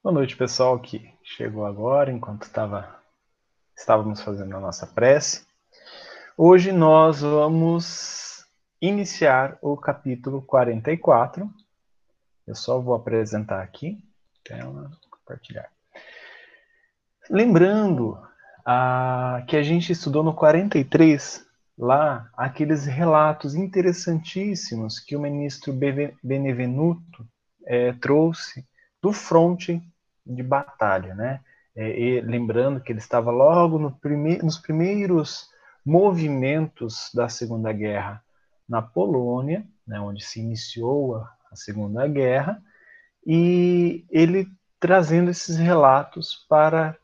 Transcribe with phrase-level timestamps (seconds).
[0.00, 3.02] Boa noite, pessoal que chegou agora, enquanto tava,
[3.76, 5.44] estávamos fazendo a nossa prece.
[6.36, 8.46] Hoje nós vamos
[8.80, 11.50] iniciar o capítulo 44.
[12.46, 13.98] Eu só vou apresentar aqui,
[14.44, 15.68] tela, compartilhar.
[17.28, 18.16] Lembrando
[18.64, 21.44] ah, que a gente estudou no 43,
[21.76, 25.72] lá, aqueles relatos interessantíssimos que o ministro
[26.22, 27.26] Benevenuto
[27.66, 28.64] é, trouxe
[29.02, 29.82] do fronte
[30.26, 31.40] de batalha, né?
[31.76, 33.96] É, lembrando que ele estava logo no
[34.42, 35.48] nos primeiros
[35.84, 38.22] movimentos da Segunda Guerra
[38.68, 42.62] na Polônia, né, onde se iniciou a, a Segunda Guerra,
[43.26, 44.46] e ele
[44.78, 46.96] trazendo esses relatos para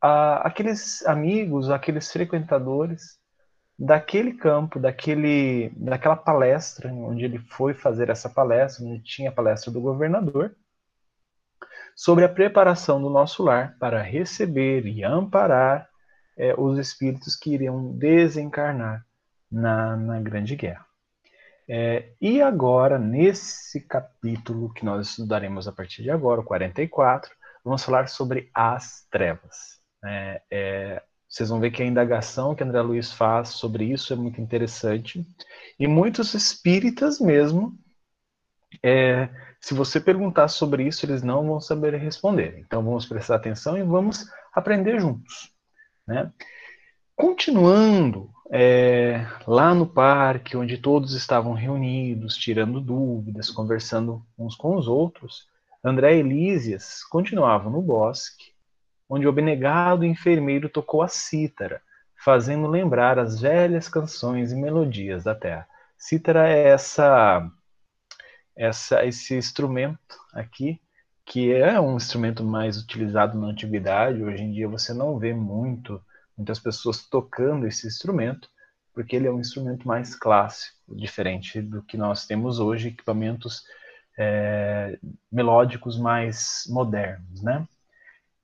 [0.00, 3.18] a, aqueles amigos, aqueles frequentadores
[3.78, 9.72] daquele campo, daquele, daquela palestra, onde ele foi fazer essa palestra, onde tinha a palestra
[9.72, 10.54] do governador,
[11.96, 15.88] sobre a preparação do nosso lar para receber e amparar
[16.36, 19.04] é, os espíritos que iriam desencarnar
[19.50, 20.86] na, na Grande Guerra.
[21.68, 27.30] É, e agora, nesse capítulo que nós estudaremos a partir de agora, o 44,
[27.64, 29.78] vamos falar sobre as trevas.
[30.04, 34.16] É, é, vocês vão ver que a indagação que André Luiz faz sobre isso é
[34.16, 35.24] muito interessante.
[35.78, 37.78] E muitos espíritas mesmo
[38.82, 39.28] é,
[39.60, 42.58] se você perguntar sobre isso, eles não vão saber responder.
[42.58, 45.52] Então vamos prestar atenção e vamos aprender juntos.
[46.06, 46.30] Né?
[47.14, 54.88] Continuando é, lá no parque, onde todos estavam reunidos, tirando dúvidas, conversando uns com os
[54.88, 55.46] outros,
[55.84, 58.52] André e Elísias continuavam no bosque,
[59.08, 61.82] onde o abnegado enfermeiro tocou a cítara,
[62.16, 65.66] fazendo lembrar as velhas canções e melodias da terra.
[65.96, 67.50] Cítara é essa
[68.60, 70.78] essa, esse instrumento aqui,
[71.24, 74.22] que é um instrumento mais utilizado na antiguidade.
[74.22, 75.98] Hoje em dia você não vê muito,
[76.36, 78.50] muitas pessoas tocando esse instrumento,
[78.92, 83.64] porque ele é um instrumento mais clássico, diferente do que nós temos hoje, equipamentos
[84.18, 84.98] é,
[85.32, 87.66] melódicos mais modernos, né?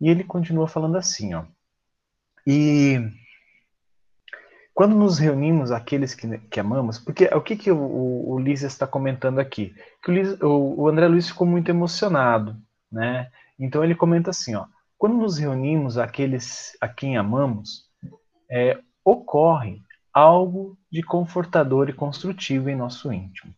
[0.00, 1.44] E ele continua falando assim, ó.
[2.46, 3.00] E
[4.76, 8.86] quando nos reunimos, aqueles que, que amamos, porque o que, que o, o, o está
[8.86, 9.74] comentando aqui?
[10.04, 12.54] Que o, o, o André Luiz ficou muito emocionado,
[12.92, 13.30] né?
[13.58, 14.66] Então ele comenta assim, ó,
[14.98, 17.84] quando nos reunimos aqueles a quem amamos,
[18.50, 19.80] é, ocorre
[20.12, 23.54] algo de confortador e construtivo em nosso íntimo.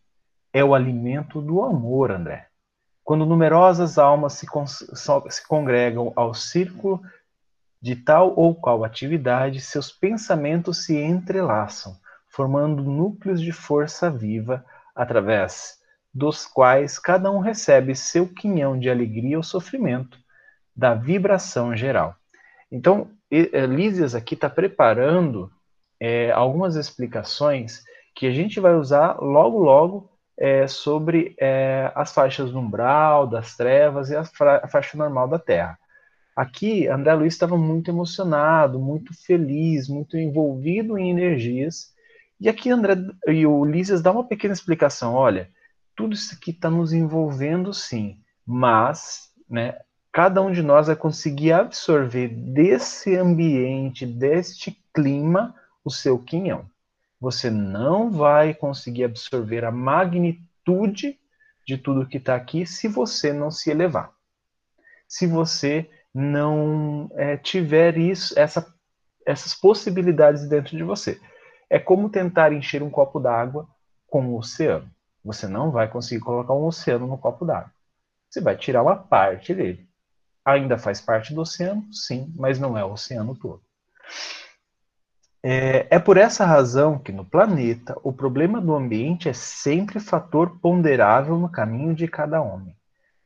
[0.53, 2.47] É o alimento do amor, André.
[3.03, 4.47] Quando numerosas almas se,
[4.95, 7.01] se congregam ao círculo
[7.81, 11.95] de tal ou qual atividade, seus pensamentos se entrelaçam,
[12.27, 15.79] formando núcleos de força viva, através
[16.13, 20.17] dos quais cada um recebe seu quinhão de alegria ou sofrimento,
[20.75, 22.15] da vibração geral.
[22.71, 25.51] Então, Lísias aqui está preparando
[25.99, 27.83] é, algumas explicações
[28.15, 33.55] que a gente vai usar logo, logo é, sobre é, as faixas do umbral, das
[33.55, 34.23] trevas e a,
[34.63, 35.77] a faixa normal da Terra.
[36.39, 41.93] Aqui, André Luiz estava muito emocionado, muito feliz, muito envolvido em energias.
[42.39, 42.95] E aqui André
[43.27, 45.15] e o Lísias dá uma pequena explicação.
[45.15, 45.49] Olha,
[45.93, 49.79] tudo isso aqui está nos envolvendo, sim, mas, né,
[50.13, 56.65] cada um de nós vai conseguir absorver desse ambiente, deste clima, o seu quinhão.
[57.19, 61.19] Você não vai conseguir absorver a magnitude
[61.67, 64.13] de tudo que está aqui se você não se elevar.
[65.05, 68.65] Se você não é, tiver isso, essa,
[69.25, 71.19] essas possibilidades dentro de você.
[71.69, 73.67] É como tentar encher um copo d'água
[74.07, 74.89] com o um oceano.
[75.23, 77.71] Você não vai conseguir colocar um oceano no copo d'água.
[78.29, 79.87] Você vai tirar uma parte dele.
[80.43, 81.87] Ainda faz parte do oceano?
[81.93, 83.61] Sim, mas não é o oceano todo.
[85.41, 90.59] É, é, por essa razão que no planeta o problema do ambiente é sempre fator
[90.59, 92.75] ponderável no caminho de cada homem.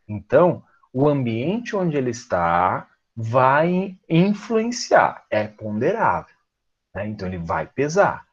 [0.08, 6.36] Então, o ambiente onde ele está vai influenciar, é ponderável.
[6.94, 7.08] Né?
[7.08, 8.26] Então ele vai pesar.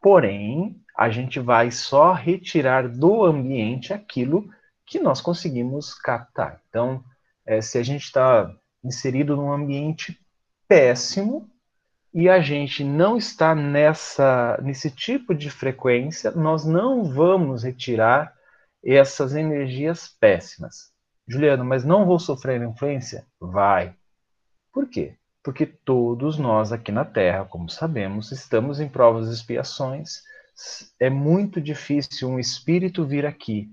[0.00, 4.48] Porém, a gente vai só retirar do ambiente aquilo
[4.84, 6.60] que nós conseguimos captar.
[6.68, 7.02] Então,
[7.46, 8.54] é, se a gente está
[8.84, 10.20] inserido num ambiente
[10.68, 11.48] péssimo
[12.12, 18.34] e a gente não está nessa nesse tipo de frequência, nós não vamos retirar
[18.84, 20.91] essas energias péssimas.
[21.26, 23.26] Juliano, mas não vou sofrer influência?
[23.40, 23.94] Vai.
[24.72, 25.16] Por quê?
[25.42, 30.22] Porque todos nós aqui na Terra, como sabemos, estamos em provas e expiações.
[31.00, 33.70] É muito difícil um espírito vir aqui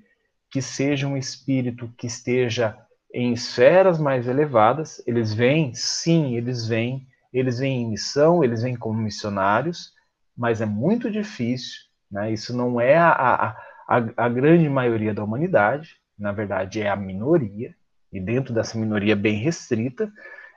[0.49, 2.75] que seja um espírito que esteja
[3.13, 8.75] em esferas mais elevadas, eles vêm, sim, eles vêm, eles vêm em missão, eles vêm
[8.75, 9.93] como missionários,
[10.37, 11.79] mas é muito difícil,
[12.09, 12.31] né?
[12.31, 13.49] Isso não é a, a,
[13.87, 17.75] a, a grande maioria da humanidade, na verdade é a minoria,
[18.11, 20.11] e dentro dessa minoria bem restrita,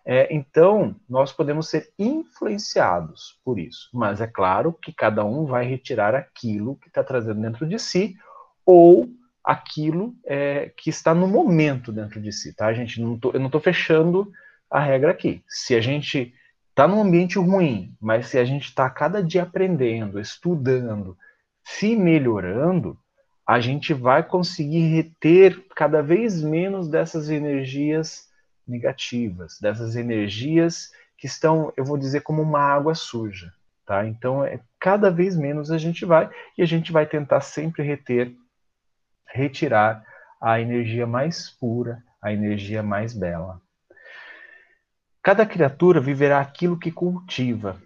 [0.04, 5.64] é, então, nós podemos ser influenciados por isso, mas é claro que cada um vai
[5.64, 8.16] retirar aquilo que está trazendo dentro de si
[8.66, 9.08] ou
[9.44, 13.00] aquilo é, que está no momento dentro de si, tá, gente?
[13.00, 14.30] Não tô, eu não estou fechando
[14.70, 15.42] a regra aqui.
[15.48, 16.34] Se a gente
[16.70, 21.16] está num ambiente ruim, mas se a gente está cada dia aprendendo, estudando,
[21.64, 22.98] se melhorando,
[23.52, 28.26] a gente vai conseguir reter cada vez menos dessas energias
[28.66, 33.52] negativas, dessas energias que estão, eu vou dizer, como uma água suja,
[33.84, 34.06] tá?
[34.06, 38.34] Então, é, cada vez menos a gente vai e a gente vai tentar sempre reter,
[39.26, 40.02] retirar
[40.40, 43.60] a energia mais pura, a energia mais bela.
[45.22, 47.78] Cada criatura viverá aquilo que cultiva.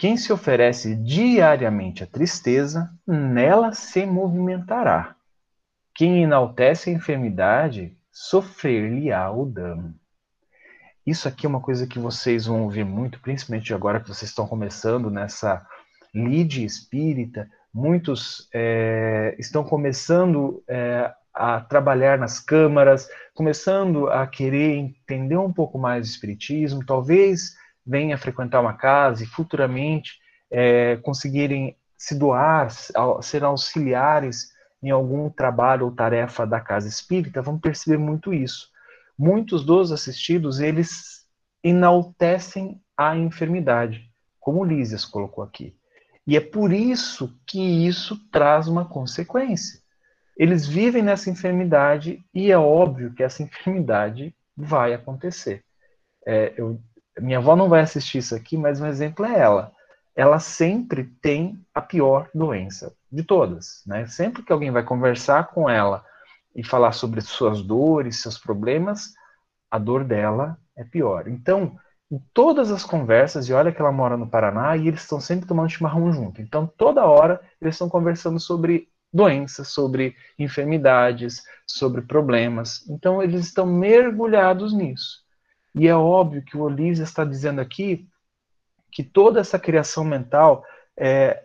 [0.00, 5.14] Quem se oferece diariamente à tristeza, nela se movimentará.
[5.94, 9.94] Quem enaltece a enfermidade, sofrer-lhe-á o dano.
[11.06, 14.46] Isso aqui é uma coisa que vocês vão ouvir muito, principalmente agora que vocês estão
[14.46, 15.66] começando nessa
[16.14, 17.46] lead espírita.
[17.70, 25.78] Muitos é, estão começando é, a trabalhar nas câmaras, começando a querer entender um pouco
[25.78, 27.54] mais do espiritismo, talvez
[27.86, 30.18] venha frequentar uma casa e futuramente
[30.50, 32.70] é, conseguirem se doar,
[33.22, 34.50] ser auxiliares
[34.82, 38.70] em algum trabalho ou tarefa da casa espírita, vão perceber muito isso.
[39.18, 41.26] Muitos dos assistidos, eles
[41.62, 45.76] enaltecem a enfermidade, como Lísias colocou aqui.
[46.26, 49.80] E é por isso que isso traz uma consequência.
[50.36, 55.62] Eles vivem nessa enfermidade e é óbvio que essa enfermidade vai acontecer.
[56.26, 56.80] É, eu,
[57.20, 59.72] minha avó não vai assistir isso aqui, mas um exemplo é ela
[60.20, 64.06] ela sempre tem a pior doença de todas, né?
[64.06, 66.04] Sempre que alguém vai conversar com ela
[66.54, 69.12] e falar sobre suas dores, seus problemas,
[69.70, 71.28] a dor dela é pior.
[71.28, 71.76] Então,
[72.10, 75.46] em todas as conversas, e olha que ela mora no Paraná, e eles estão sempre
[75.46, 76.42] tomando chimarrão junto.
[76.42, 82.86] Então, toda hora, eles estão conversando sobre doenças, sobre enfermidades, sobre problemas.
[82.90, 85.19] Então, eles estão mergulhados nisso.
[85.74, 88.06] E é óbvio que o Olísio está dizendo aqui
[88.90, 90.64] que toda essa criação mental
[90.96, 91.44] é,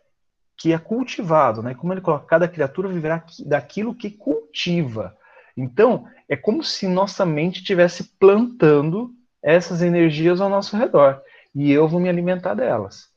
[0.58, 1.76] que é cultivado, né?
[1.76, 5.16] Como ele coloca, cada criatura viverá daquilo que cultiva.
[5.56, 11.22] Então, é como se nossa mente estivesse plantando essas energias ao nosso redor
[11.54, 13.10] e eu vou me alimentar delas.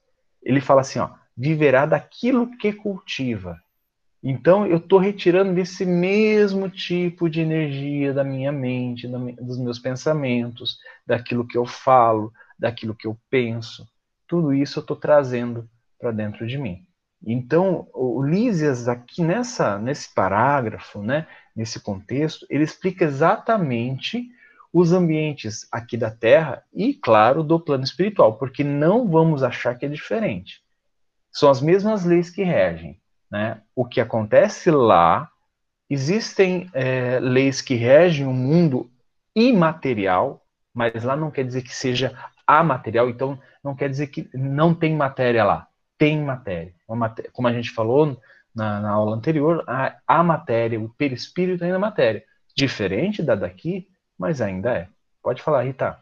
[0.43, 3.59] Ele fala assim, ó, viverá daquilo que cultiva.
[4.23, 10.79] Então, eu estou retirando desse mesmo tipo de energia da minha mente, dos meus pensamentos,
[11.07, 13.87] daquilo que eu falo, daquilo que eu penso
[14.29, 15.69] tudo isso eu estou trazendo
[15.99, 16.85] para dentro de mim.
[17.27, 21.27] Então, o Lísias aqui nessa, nesse parágrafo, né,
[21.57, 24.29] nesse contexto, ele explica exatamente
[24.73, 29.87] os ambientes aqui da Terra e, claro, do plano espiritual, porque não vamos achar que
[29.87, 30.63] é diferente.
[31.33, 33.01] São as mesmas leis que regem.
[33.31, 33.61] Né?
[33.75, 35.31] O que acontece lá,
[35.89, 38.91] existem é, leis que regem o mundo
[39.35, 40.43] imaterial,
[40.75, 42.17] mas lá não quer dizer que seja
[42.47, 45.69] a material, então não quer dizer que não tem matéria lá.
[45.99, 46.73] Tem matéria.
[46.89, 48.19] matéria como a gente falou
[48.55, 52.25] na, na aula anterior, a, a, matéria, o perispírito ainda é matéria.
[52.57, 54.89] Diferente da daqui, mas ainda é.
[55.23, 55.99] Pode falar, Rita.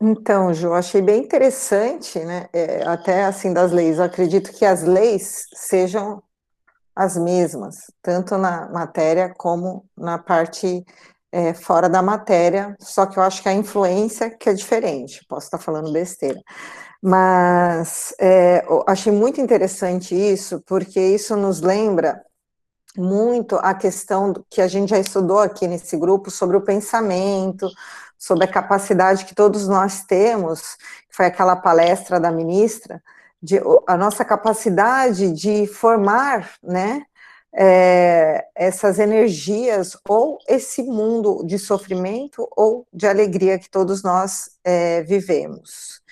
[0.00, 2.48] Então, Ju, achei bem interessante, né?
[2.52, 3.98] É, até assim das leis.
[3.98, 6.22] Eu acredito que as leis sejam
[6.96, 10.82] as mesmas, tanto na matéria como na parte
[11.30, 15.46] é, fora da matéria, só que eu acho que a influência que é diferente, posso
[15.46, 16.40] estar falando besteira.
[17.02, 22.22] Mas é, achei muito interessante isso, porque isso nos lembra
[22.96, 27.68] muito a questão que a gente já estudou aqui nesse grupo sobre o pensamento,
[28.18, 30.76] sobre a capacidade que todos nós temos,
[31.10, 33.02] que foi aquela palestra da ministra,
[33.42, 37.04] de, a nossa capacidade de formar, né,
[37.58, 45.02] é, essas energias ou esse mundo de sofrimento ou de alegria que todos nós é,
[45.02, 46.02] vivemos.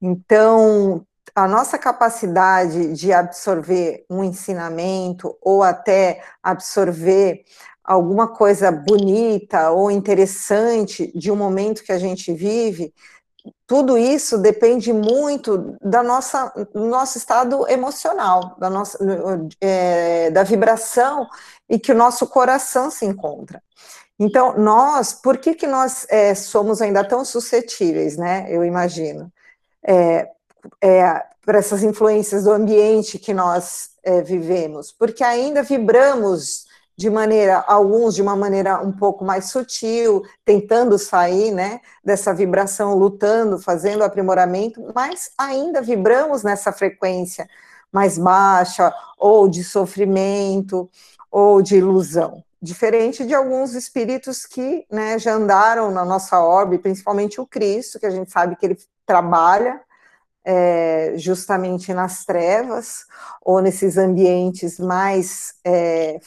[0.00, 7.42] Então, a nossa capacidade de absorver um ensinamento ou até absorver
[7.82, 12.92] alguma coisa bonita ou interessante de um momento que a gente vive
[13.66, 18.98] tudo isso depende muito da nossa, do nosso estado emocional, da, nossa,
[19.60, 21.26] é, da vibração
[21.68, 23.62] e que o nosso coração se encontra.
[24.18, 28.46] Então, nós, por que, que nós é, somos ainda tão suscetíveis, né?
[28.48, 29.32] Eu imagino.
[29.84, 30.28] É,
[30.80, 36.66] é, para essas influências do ambiente que nós é, vivemos, porque ainda vibramos
[37.02, 42.94] de maneira, alguns de uma maneira um pouco mais sutil, tentando sair né, dessa vibração,
[42.94, 47.48] lutando, fazendo aprimoramento, mas ainda vibramos nessa frequência
[47.90, 50.88] mais baixa, ou de sofrimento,
[51.28, 52.44] ou de ilusão.
[52.62, 58.06] Diferente de alguns espíritos que né, já andaram na nossa órbita, principalmente o Cristo, que
[58.06, 59.80] a gente sabe que ele trabalha
[60.44, 63.06] é, justamente nas trevas,
[63.44, 66.20] ou nesses ambientes mais é,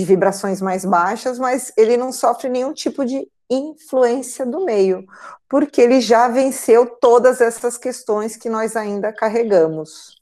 [0.00, 5.04] de vibrações mais baixas, mas ele não sofre nenhum tipo de influência do meio,
[5.48, 10.18] porque ele já venceu todas essas questões que nós ainda carregamos.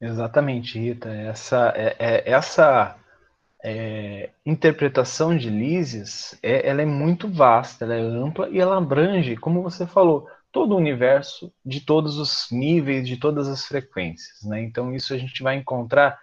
[0.00, 1.08] Exatamente, Rita.
[1.08, 2.96] Essa, é, é, essa
[3.64, 9.36] é, interpretação de Lísias, é, ela é muito vasta, ela é ampla e ela abrange,
[9.36, 14.42] como você falou, todo o universo de todos os níveis, de todas as frequências.
[14.44, 14.62] Né?
[14.62, 16.16] Então, isso a gente vai encontrar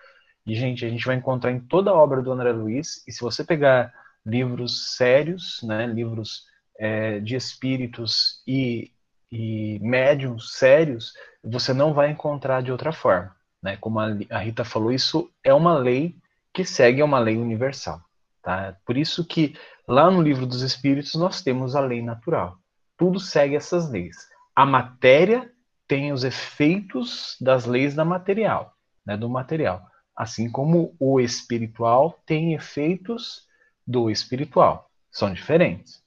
[0.46, 3.22] e, gente, a gente vai encontrar em toda a obra do André Luiz, e se
[3.22, 3.94] você pegar
[4.26, 6.46] livros sérios, né, livros
[6.80, 8.92] é, de espíritos e,
[9.32, 13.36] e médiums sérios, você não vai encontrar de outra forma.
[13.62, 13.78] Né?
[13.78, 16.16] Como a, a Rita falou, isso é uma lei
[16.54, 18.02] que segue a uma lei universal.
[18.42, 18.76] Tá?
[18.86, 19.56] Por isso que
[19.88, 22.58] lá no livro dos Espíritos nós temos a lei natural.
[22.98, 24.16] Tudo segue essas leis.
[24.56, 25.52] A matéria
[25.88, 28.74] tem os efeitos das leis da material,
[29.06, 29.91] né, do material.
[30.16, 33.48] Assim como o espiritual tem efeitos
[33.86, 34.90] do espiritual.
[35.12, 36.04] São diferentes.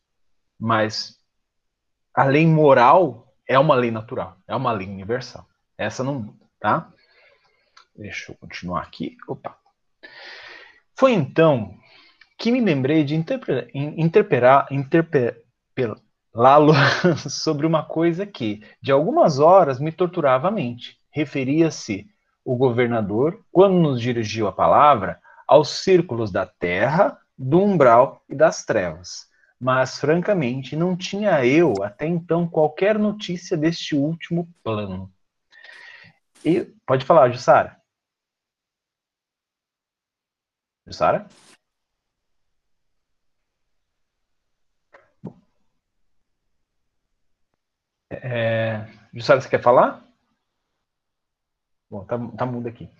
[0.59, 1.19] Mas
[2.15, 5.47] a lei moral é uma lei natural, é uma lei universal.
[5.77, 6.93] Essa não muda, tá?
[7.97, 9.17] Deixa eu continuar aqui.
[9.29, 9.57] Opa.
[10.97, 11.77] Foi então
[12.39, 16.73] que me lembrei de interpelar, interpelá-lo
[17.29, 20.99] sobre uma coisa que, de algumas horas, me torturava a mente.
[21.11, 22.09] Referia-se
[22.45, 28.65] o governador, quando nos dirigiu a palavra, aos círculos da terra, do umbral e das
[28.65, 29.29] trevas.
[29.59, 35.11] Mas, francamente, não tinha eu, até então, qualquer notícia deste último plano.
[36.45, 37.81] E pode falar, Jussara.
[40.87, 41.27] Jussara?
[48.11, 50.05] É, Jussara, você quer falar?
[51.95, 52.91] Bom, tá, tá mudo aqui.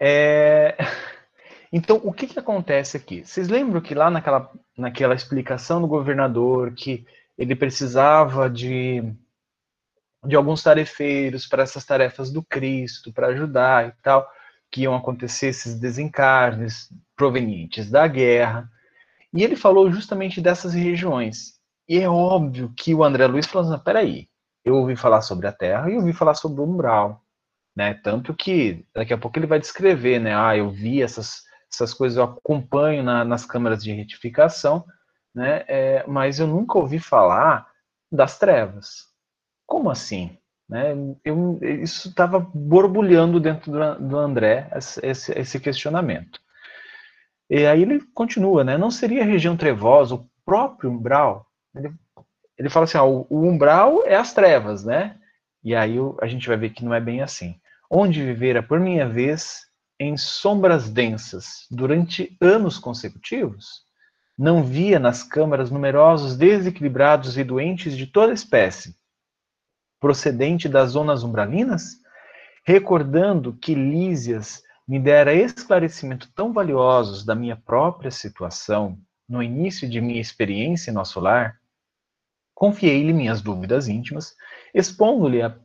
[0.00, 0.76] É...
[1.70, 3.22] Então, o que, que acontece aqui?
[3.22, 9.02] Vocês lembram que lá naquela, naquela explicação do governador que ele precisava de,
[10.24, 14.26] de alguns tarefeiros para essas tarefas do Cristo, para ajudar e tal,
[14.70, 18.66] que iam acontecer esses desencarnes provenientes da guerra.
[19.30, 21.60] E ele falou justamente dessas regiões.
[21.86, 24.26] E é óbvio que o André Luiz falou assim, peraí,
[24.64, 27.22] eu ouvi falar sobre a Terra e ouvi falar sobre o umbral
[27.78, 27.94] né?
[27.94, 30.34] Tanto que daqui a pouco ele vai descrever, né?
[30.34, 34.84] Ah, eu vi essas, essas coisas, eu acompanho na, nas câmeras de retificação,
[35.32, 35.64] né?
[35.68, 37.68] É, mas eu nunca ouvi falar
[38.10, 39.06] das trevas.
[39.64, 40.36] Como assim?
[40.68, 40.92] Né?
[41.24, 44.68] Eu, isso estava borbulhando dentro do, do André,
[45.02, 46.40] esse, esse, questionamento.
[47.48, 48.76] E aí ele continua, né?
[48.76, 51.46] Não seria região trevosa, o próprio umbral?
[51.76, 51.92] Ele,
[52.58, 55.16] ele fala assim, ó, o umbral é as trevas, né?
[55.62, 57.54] E aí a gente vai ver que não é bem assim
[57.90, 59.66] onde vivera por minha vez
[59.98, 63.82] em sombras densas durante anos consecutivos,
[64.36, 68.96] não via nas câmaras numerosos desequilibrados e doentes de toda espécie,
[69.98, 71.96] procedente das zonas umbralinas,
[72.64, 80.00] recordando que Lísias me dera esclarecimento tão valiosos da minha própria situação no início de
[80.00, 81.58] minha experiência em nosso lar,
[82.54, 84.34] confiei-lhe minhas dúvidas íntimas,
[84.72, 85.58] expondo-lhe a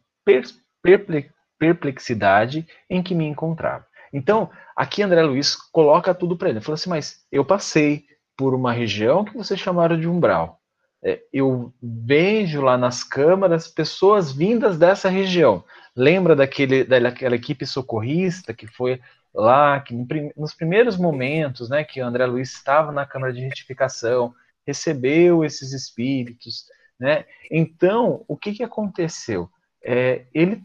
[0.82, 3.86] perplexidade perplexidade em que me encontrava.
[4.12, 6.58] Então, aqui André Luiz coloca tudo para ele.
[6.58, 8.06] Ele falou assim: Mas eu passei
[8.36, 10.60] por uma região que vocês chamaram de umbral.
[11.02, 15.64] É, eu vejo lá nas câmaras pessoas vindas dessa região.
[15.96, 19.00] Lembra daquele, daquela equipe socorrista que foi
[19.34, 19.96] lá, que
[20.36, 24.34] nos primeiros momentos, né, que André Luiz estava na Câmara de Retificação,
[24.66, 26.66] recebeu esses espíritos,
[27.00, 27.26] né?
[27.50, 29.50] Então, o que, que aconteceu?
[29.84, 30.64] É, ele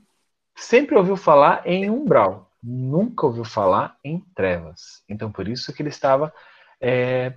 [0.60, 5.02] sempre ouviu falar em umbral, nunca ouviu falar em trevas.
[5.08, 6.32] Então, por isso que ele estava
[6.80, 7.34] é,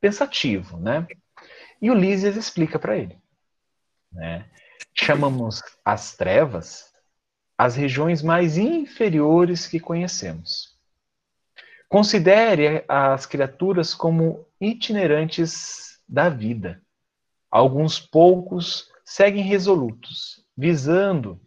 [0.00, 1.06] pensativo, né?
[1.80, 3.20] E o Lísias explica para ele.
[4.12, 4.48] Né?
[4.94, 6.92] Chamamos as trevas
[7.62, 10.76] as regiões mais inferiores que conhecemos.
[11.88, 16.82] Considere as criaturas como itinerantes da vida.
[17.48, 21.40] Alguns poucos seguem resolutos, visando.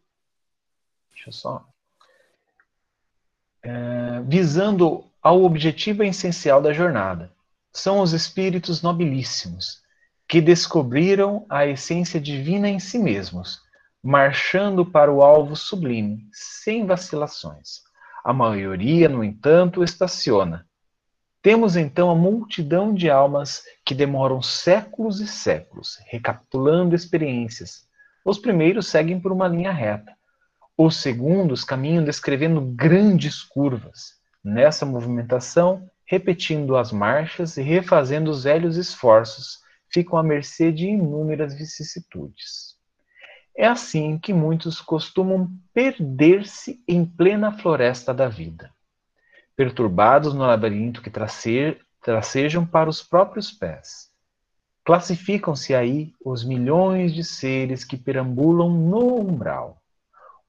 [1.26, 1.66] Deixa só.
[3.64, 7.34] É, visando ao objetivo essencial da jornada.
[7.74, 9.82] São os espíritos nobilíssimos,
[10.28, 13.60] que descobriram a essência divina em si mesmos,
[14.04, 17.82] marchando para o alvo sublime, sem vacilações.
[18.24, 20.68] A maioria, no entanto, estaciona.
[21.42, 27.88] Temos então a multidão de almas que demoram séculos e séculos, recapitulando experiências.
[28.24, 30.16] Os primeiros seguem por uma linha reta.
[30.78, 34.16] Os segundos caminham descrevendo grandes curvas.
[34.44, 41.54] Nessa movimentação, repetindo as marchas e refazendo os velhos esforços, ficam à mercê de inúmeras
[41.54, 42.76] vicissitudes.
[43.58, 48.70] É assim que muitos costumam perder-se em plena floresta da vida,
[49.56, 54.12] perturbados no labirinto que tracejam para os próprios pés.
[54.84, 59.82] Classificam-se aí os milhões de seres que perambulam no umbral,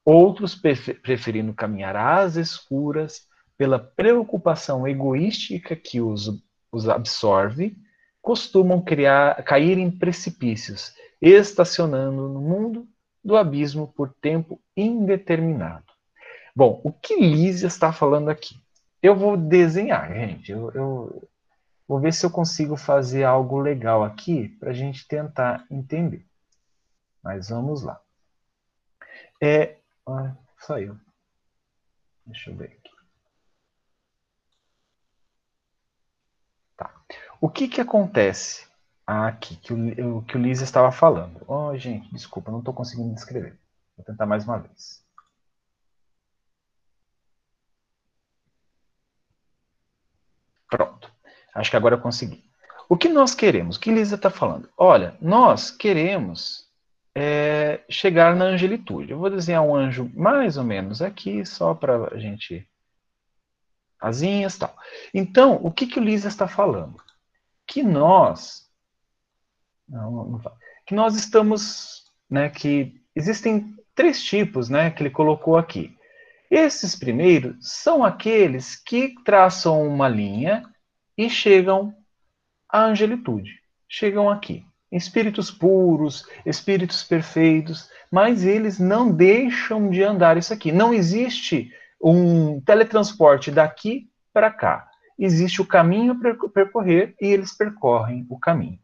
[0.07, 3.27] outros preferindo caminhar às escuras
[3.59, 6.31] pela preocupação egoística que os,
[6.71, 7.77] os absorve
[8.23, 12.87] costumam criar, cair em precipícios, estacionando no mundo
[13.25, 15.85] do abismo por tempo indeterminado.
[16.55, 18.57] Bom, o que Lísia está falando aqui?
[19.03, 20.53] Eu vou desenhar, gente.
[20.53, 21.29] Eu, eu
[21.87, 26.25] vou ver se eu consigo fazer algo legal aqui para a gente tentar entender.
[27.23, 28.01] Mas vamos lá.
[29.43, 30.99] É, ah, saiu.
[32.27, 32.91] Deixa eu ver aqui.
[36.77, 36.93] Tá.
[37.41, 38.67] O que, que acontece
[39.07, 41.45] aqui, que o, que o Liz estava falando?
[41.47, 43.59] Oh, gente, desculpa, não estou conseguindo descrever.
[43.97, 45.05] Vou tentar mais uma vez.
[50.69, 51.11] Pronto.
[51.55, 52.45] Acho que agora eu consegui.
[52.89, 53.77] O que nós queremos?
[53.77, 54.69] O que Lisa está falando?
[54.77, 56.66] Olha, nós queremos
[57.17, 59.13] é, chegar na angelitude.
[59.13, 62.69] Eu vou desenhar um anjo mais ou menos aqui, só para a gente.
[63.99, 64.77] Asinhas tal.
[65.15, 66.97] Então, o que, que o Lisa está falando?
[67.67, 68.71] que nós
[69.89, 70.43] não, não,
[70.87, 75.97] que nós estamos, né, que existem três tipos, né, que ele colocou aqui.
[76.51, 80.63] Esses primeiros são aqueles que traçam uma linha
[81.19, 81.95] e chegam
[82.69, 84.65] à angelitude, chegam aqui.
[84.91, 90.71] Espíritos puros, espíritos perfeitos, mas eles não deixam de andar isso aqui.
[90.71, 98.27] Não existe um teletransporte daqui para cá existe o caminho a percorrer e eles percorrem
[98.29, 98.79] o caminho.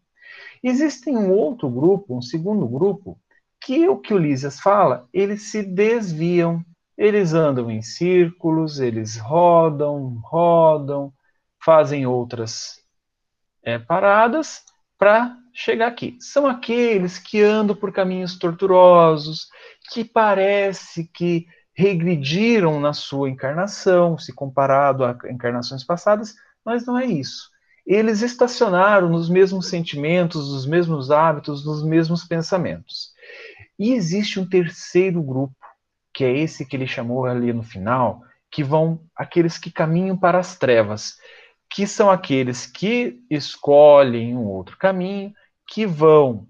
[0.63, 3.19] Existe um outro grupo, um segundo grupo,
[3.61, 6.65] que o que Lísias fala, eles se desviam,
[6.97, 11.13] eles andam em círculos, eles rodam, rodam,
[11.63, 12.81] fazem outras
[13.63, 14.63] é, paradas
[14.99, 16.17] para chegar aqui.
[16.21, 19.49] São aqueles que andam por caminhos tortuosos,
[19.91, 26.35] que parece que regrediram na sua encarnação, se comparado a encarnações passadas,
[26.65, 27.51] mas não é isso.
[27.85, 33.11] Eles estacionaram nos mesmos sentimentos, nos mesmos hábitos, nos mesmos pensamentos.
[33.79, 35.57] E existe um terceiro grupo,
[36.15, 40.39] que é esse que ele chamou ali no final, que vão aqueles que caminham para
[40.39, 41.17] as trevas,
[41.69, 45.33] que são aqueles que escolhem um outro caminho,
[45.67, 46.47] que vão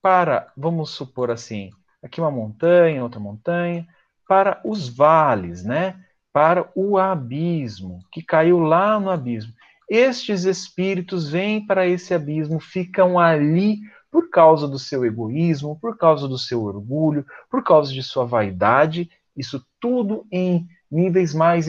[0.00, 1.70] para, vamos supor assim,
[2.02, 3.86] aqui uma montanha, outra montanha,
[4.26, 6.00] para os vales, né?
[6.32, 9.52] Para o abismo, que caiu lá no abismo.
[9.88, 13.78] Estes espíritos vêm para esse abismo, ficam ali
[14.10, 19.10] por causa do seu egoísmo, por causa do seu orgulho, por causa de sua vaidade,
[19.36, 21.66] isso tudo em níveis mais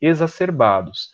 [0.00, 1.10] exacerbados.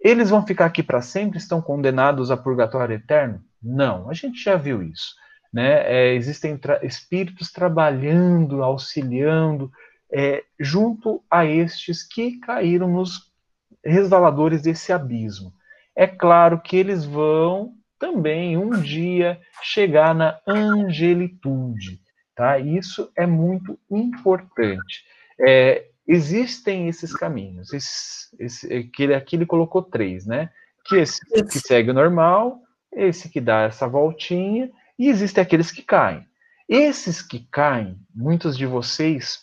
[0.00, 1.38] Eles vão ficar aqui para sempre?
[1.38, 3.42] Estão condenados a purgatório eterno?
[3.64, 5.14] Não, a gente já viu isso.
[5.52, 5.82] Né?
[5.86, 9.70] É, existem tra espíritos trabalhando, auxiliando,
[10.12, 13.32] é, junto a estes que caíram nos
[13.84, 15.52] resvaladores desse abismo.
[15.96, 22.00] É claro que eles vão também um dia chegar na angelitude,
[22.34, 22.58] tá?
[22.58, 25.04] Isso é muito importante.
[25.40, 27.72] É, existem esses caminhos.
[27.72, 30.50] Esse, esse, aquele, aqui ele colocou três, né?
[30.84, 32.60] Que esse que segue o normal,
[32.94, 36.26] esse que dá essa voltinha, e existem aqueles que caem.
[36.68, 39.40] Esses que caem, muitos de vocês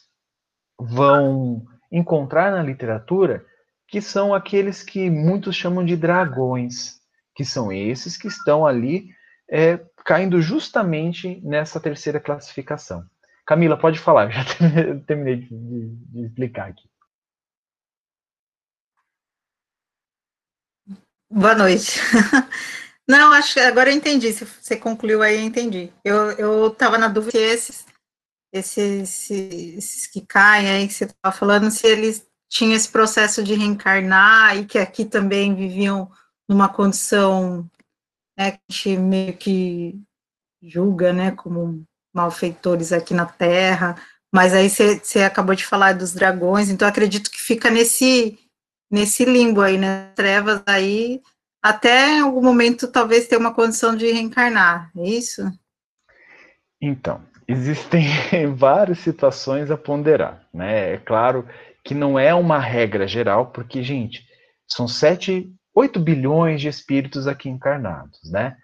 [0.79, 3.45] vão encontrar na literatura
[3.87, 7.01] que são aqueles que muitos chamam de dragões,
[7.35, 9.09] que são esses que estão ali
[9.49, 13.05] é, caindo justamente nessa terceira classificação.
[13.45, 14.43] Camila, pode falar, já
[15.05, 16.89] terminei de, de, de explicar aqui.
[21.29, 21.99] Boa noite.
[23.11, 24.31] Não, acho agora eu entendi.
[24.31, 25.91] Se você concluiu aí, eu entendi.
[26.01, 27.85] Eu estava na dúvida se esses,
[28.53, 33.53] esses, esses que caem aí que você estava falando, se eles tinham esse processo de
[33.53, 36.09] reencarnar e que aqui também viviam
[36.47, 37.69] numa condição
[38.39, 39.99] né, que a gente meio que
[40.63, 41.83] julga, né, como
[42.15, 44.01] malfeitores aqui na Terra,
[44.33, 48.39] mas aí você, você acabou de falar dos dragões, então acredito que fica nesse
[48.89, 51.21] nesse limbo aí, né, trevas aí,
[51.61, 55.43] até algum momento talvez ter uma condição de reencarnar, é isso?
[56.81, 58.07] Então, existem
[58.55, 60.93] várias situações a ponderar, né?
[60.93, 61.47] É claro
[61.83, 64.25] que não é uma regra geral, porque, gente,
[64.67, 68.57] são 7, 8 bilhões de espíritos aqui encarnados, né?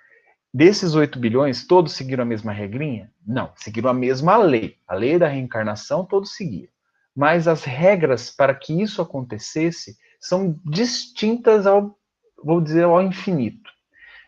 [0.53, 3.11] Desses 8 bilhões, todos seguiram a mesma regrinha?
[3.25, 4.77] Não, seguiram a mesma lei.
[4.87, 6.69] A lei da reencarnação, todos seguiam.
[7.15, 11.96] Mas as regras para que isso acontecesse são distintas ao,
[12.43, 13.69] vou dizer, ao infinito.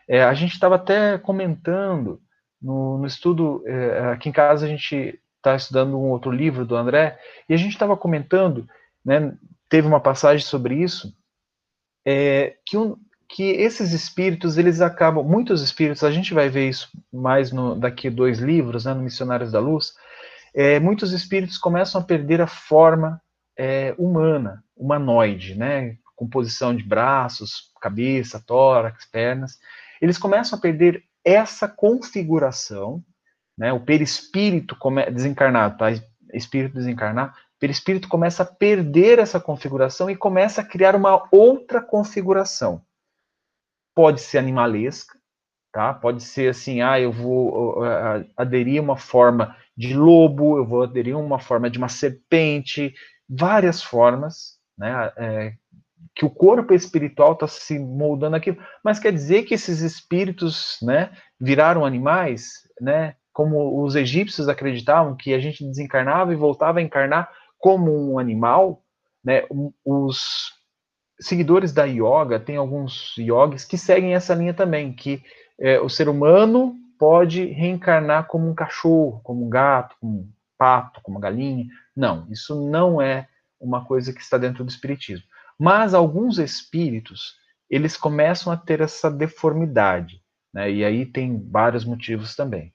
[0.08, 2.20] É, a gente estava até comentando
[2.60, 6.76] no, no estudo, é, aqui em casa a gente está estudando um outro livro do
[6.76, 7.18] André,
[7.48, 8.68] e a gente estava comentando,
[9.04, 9.32] né,
[9.68, 11.14] teve uma passagem sobre isso,
[12.04, 12.96] é, que, um,
[13.28, 18.10] que esses espíritos, eles acabam, muitos espíritos, a gente vai ver isso mais no, daqui
[18.10, 19.94] dois livros, né, no Missionários da Luz,
[20.54, 23.22] é, muitos espíritos começam a perder a forma
[23.56, 29.58] é, humana, humanoide, né, composição de braços, cabeça, tórax, pernas,
[30.02, 33.02] eles começam a perder essa configuração,
[33.56, 34.76] né, o perispírito
[35.12, 35.86] desencarnado, tá,
[36.34, 42.82] espírito desencarnado, perispírito começa a perder essa configuração e começa a criar uma outra configuração
[43.94, 45.18] pode ser animalesca,
[45.72, 45.92] tá?
[45.92, 47.82] Pode ser assim, ah, eu vou
[48.36, 52.94] aderir uma forma de lobo, eu vou aderir uma forma de uma serpente,
[53.28, 55.12] várias formas, né?
[55.16, 55.54] É,
[56.14, 61.10] que o corpo espiritual está se moldando aquilo, mas quer dizer que esses espíritos, né,
[61.40, 63.14] viraram animais, né?
[63.32, 68.82] Como os egípcios acreditavam que a gente desencarnava e voltava a encarnar como um animal,
[69.24, 69.44] né?
[69.84, 70.52] Os
[71.20, 75.22] seguidores da yoga, tem alguns yogis que seguem essa linha também, que
[75.58, 81.00] é, o ser humano pode reencarnar como um cachorro, como um gato, como um pato,
[81.02, 81.66] como uma galinha.
[81.96, 83.26] Não, isso não é
[83.60, 85.24] uma coisa que está dentro do espiritismo.
[85.60, 87.34] Mas alguns espíritos,
[87.68, 90.22] eles começam a ter essa deformidade,
[90.54, 90.72] né?
[90.72, 92.72] E aí tem vários motivos também.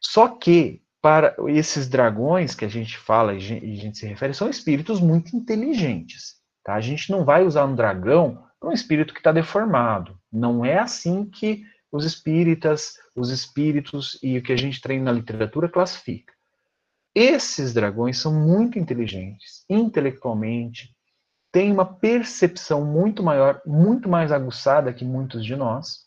[0.00, 4.48] Só que para esses dragões que a gente fala e a gente se refere, são
[4.48, 6.36] espíritos muito inteligentes.
[6.64, 6.74] Tá?
[6.74, 10.18] A gente não vai usar um dragão para um espírito que está deformado.
[10.32, 15.12] Não é assim que os espíritas, os espíritos e o que a gente treina na
[15.12, 16.32] literatura classifica.
[17.14, 20.93] Esses dragões são muito inteligentes, intelectualmente,
[21.54, 26.00] têm uma percepção muito maior, muito mais aguçada que muitos de nós,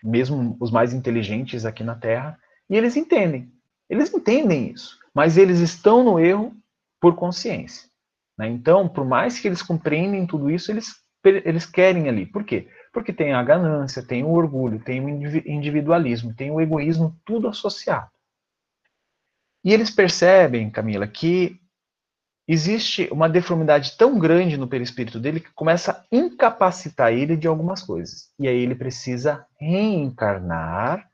[0.00, 2.38] mesmo os mais inteligentes aqui na Terra,
[2.70, 3.52] e eles entendem.
[3.90, 6.54] Eles entendem isso, mas eles estão no erro
[7.00, 7.90] por consciência.
[8.38, 8.46] Né?
[8.46, 12.24] Então, por mais que eles compreendem tudo isso, eles, eles querem ali.
[12.24, 12.68] Por quê?
[12.92, 18.08] Porque tem a ganância, tem o orgulho, tem o individualismo, tem o egoísmo, tudo associado.
[19.64, 21.60] E eles percebem, Camila, que
[22.46, 27.82] existe uma deformidade tão grande no perispírito dele que começa a incapacitar ele de algumas
[27.82, 28.30] coisas.
[28.38, 31.08] E aí ele precisa reencarnar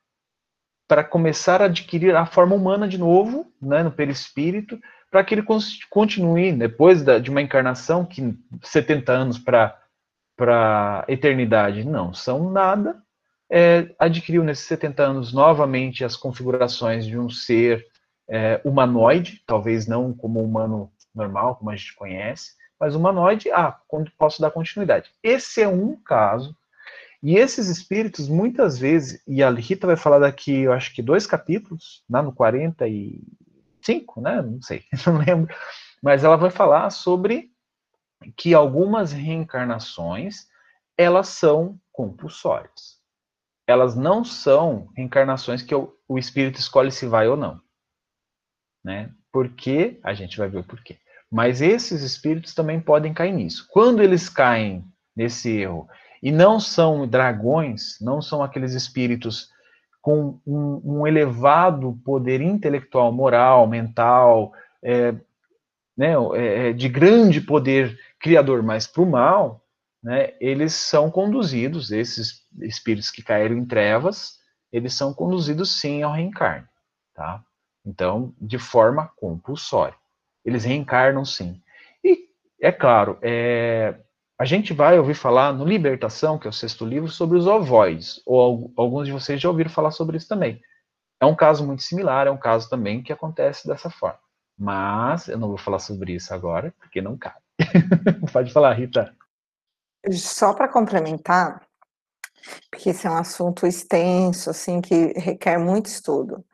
[0.89, 5.45] para começar a adquirir a forma humana de novo, né, no perispírito, para que ele
[5.91, 9.79] continue, depois da, de uma encarnação, que 70 anos para
[10.41, 13.03] a eternidade, não são nada,
[13.51, 17.87] é, adquiriu nesses 70 anos novamente as configurações de um ser
[18.29, 23.77] é, humanoide, talvez não como humano normal, como a gente conhece, mas humanoide, ah,
[24.17, 25.11] posso dar continuidade.
[25.23, 26.57] Esse é um caso,
[27.23, 31.27] e esses espíritos, muitas vezes, e a Rita vai falar daqui, eu acho que dois
[31.27, 33.21] capítulos, lá no 40 e
[33.83, 34.41] cinco, né?
[34.41, 35.55] Não sei, não lembro.
[36.01, 37.53] Mas ela vai falar sobre
[38.37, 40.47] que algumas reencarnações
[40.97, 42.99] elas são compulsórias.
[43.67, 47.61] Elas não são reencarnações que o, o espírito escolhe se vai ou não.
[48.85, 49.13] Né?
[49.33, 50.99] Porque a gente vai ver o porquê.
[51.31, 53.67] Mas esses espíritos também podem cair nisso.
[53.71, 55.89] Quando eles caem nesse erro
[56.23, 59.51] e não são dragões, não são aqueles espíritos
[60.01, 65.13] com um, um elevado poder intelectual, moral, mental, é,
[65.97, 69.63] né, é, é de grande poder criador, mas para o mal,
[70.03, 74.39] né, eles são conduzidos, esses espíritos que caíram em trevas,
[74.73, 76.67] eles são conduzidos sim ao reencarne,
[77.15, 77.43] tá?
[77.85, 79.98] Então, de forma compulsória.
[80.49, 81.61] Eles reencarnam sim.
[82.03, 82.29] E,
[82.61, 83.95] é claro, é,
[84.39, 88.23] a gente vai ouvir falar no Libertação, que é o sexto livro, sobre os ovoides,
[88.25, 90.61] ou alguns de vocês já ouviram falar sobre isso também.
[91.21, 94.21] É um caso muito similar, é um caso também que acontece dessa forma.
[94.57, 97.37] Mas eu não vou falar sobre isso agora, porque não cabe.
[98.33, 99.15] Pode falar, Rita.
[100.13, 101.67] Só para complementar,
[102.71, 106.45] porque esse é um assunto extenso, assim, que requer muito estudo.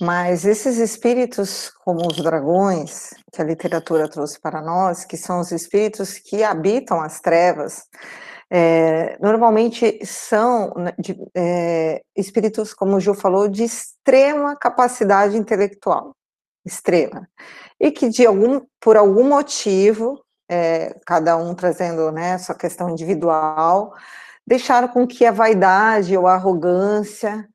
[0.00, 5.50] Mas esses espíritos, como os dragões, que a literatura trouxe para nós, que são os
[5.50, 7.84] espíritos que habitam as trevas,
[8.50, 16.14] é, normalmente são né, de, é, espíritos, como o Gil falou, de extrema capacidade intelectual,
[16.64, 17.28] extrema,
[17.80, 23.94] e que de algum, por algum motivo, é, cada um trazendo né, sua questão individual,
[24.46, 27.46] deixaram com que a vaidade ou a arrogância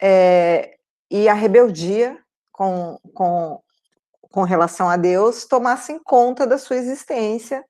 [0.00, 0.76] é,
[1.10, 2.16] e a rebeldia
[2.52, 3.60] com, com,
[4.30, 7.64] com relação a Deus tomassem conta da sua existência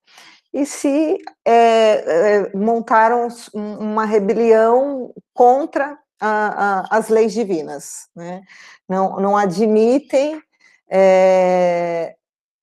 [0.53, 8.43] e se é, é, montaram uma rebelião contra a, a, as leis divinas, né?
[8.89, 10.43] não, não admitem
[10.91, 12.17] é,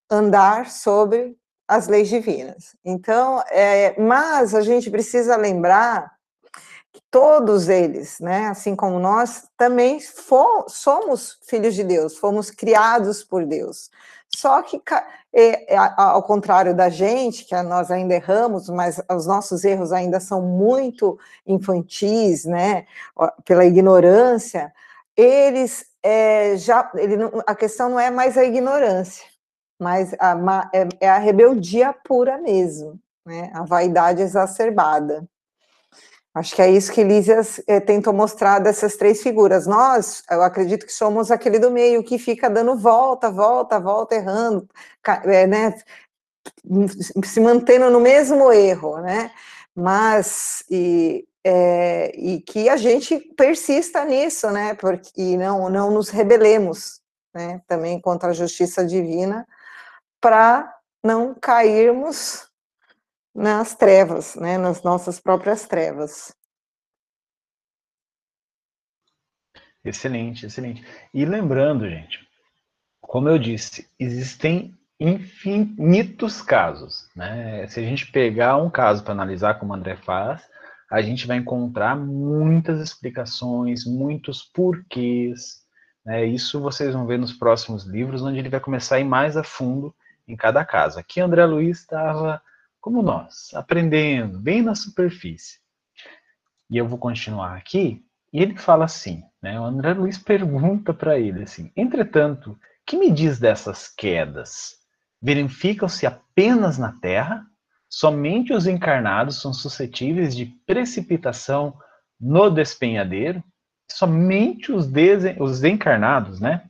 [0.10, 1.36] andar sobre
[1.68, 2.76] as leis divinas.
[2.84, 3.42] Então,
[3.98, 6.16] mas a gente precisa lembrar
[7.10, 10.00] todos eles, né, assim como nós, também
[10.68, 13.90] somos filhos de Deus, fomos criados por Deus.
[14.36, 14.82] Só que,
[15.34, 20.20] é, é, ao contrário da gente, que nós ainda erramos, mas os nossos erros ainda
[20.20, 22.86] são muito infantis, né,
[23.46, 24.74] pela ignorância,
[25.16, 29.26] eles é, já, ele, a questão não é mais a ignorância,
[29.80, 33.52] mas a, é, é a rebeldia pura mesmo, né?
[33.54, 35.28] a vaidade exacerbada.
[36.38, 39.65] Acho que é isso que Lísias é, tentou mostrar dessas três figuras.
[39.65, 44.67] Nós, eu acredito que somos aquele do meio que fica dando volta, volta, volta, errando,
[45.26, 45.73] é, né?
[47.23, 49.32] se mantendo no mesmo erro, né?
[49.76, 54.76] Mas, e, é, e que a gente persista nisso, né?
[54.76, 57.02] Porque, e não, não nos rebelemos,
[57.34, 57.62] né?
[57.67, 59.47] Também contra a justiça divina,
[60.21, 60.71] para
[61.04, 62.47] não cairmos
[63.38, 66.34] nas trevas, né, nas nossas próprias trevas.
[69.86, 70.84] Excelente, excelente.
[71.13, 72.28] E lembrando, gente,
[73.00, 77.67] como eu disse, existem infinitos casos, né?
[77.67, 80.41] Se a gente pegar um caso para analisar como o André faz,
[80.91, 85.62] a gente vai encontrar muitas explicações, muitos porquês,
[86.04, 86.26] né?
[86.26, 89.43] Isso vocês vão ver nos próximos livros, onde ele vai começar a ir mais a
[89.43, 89.95] fundo
[90.28, 90.97] em cada caso.
[91.00, 92.41] Aqui André Luiz estava
[92.88, 95.60] como nós, aprendendo, bem na superfície.
[96.69, 99.60] E eu vou continuar aqui, e ele fala assim, né?
[99.60, 104.78] O André Luiz pergunta para ele assim: "Entretanto, que me diz dessas quedas?
[105.21, 107.45] Verificam-se apenas na Terra?
[107.89, 111.78] Somente os encarnados são suscetíveis de precipitação
[112.17, 113.43] no despenhadeiro?
[113.91, 114.88] Somente os,
[115.41, 116.63] os encarnados, né?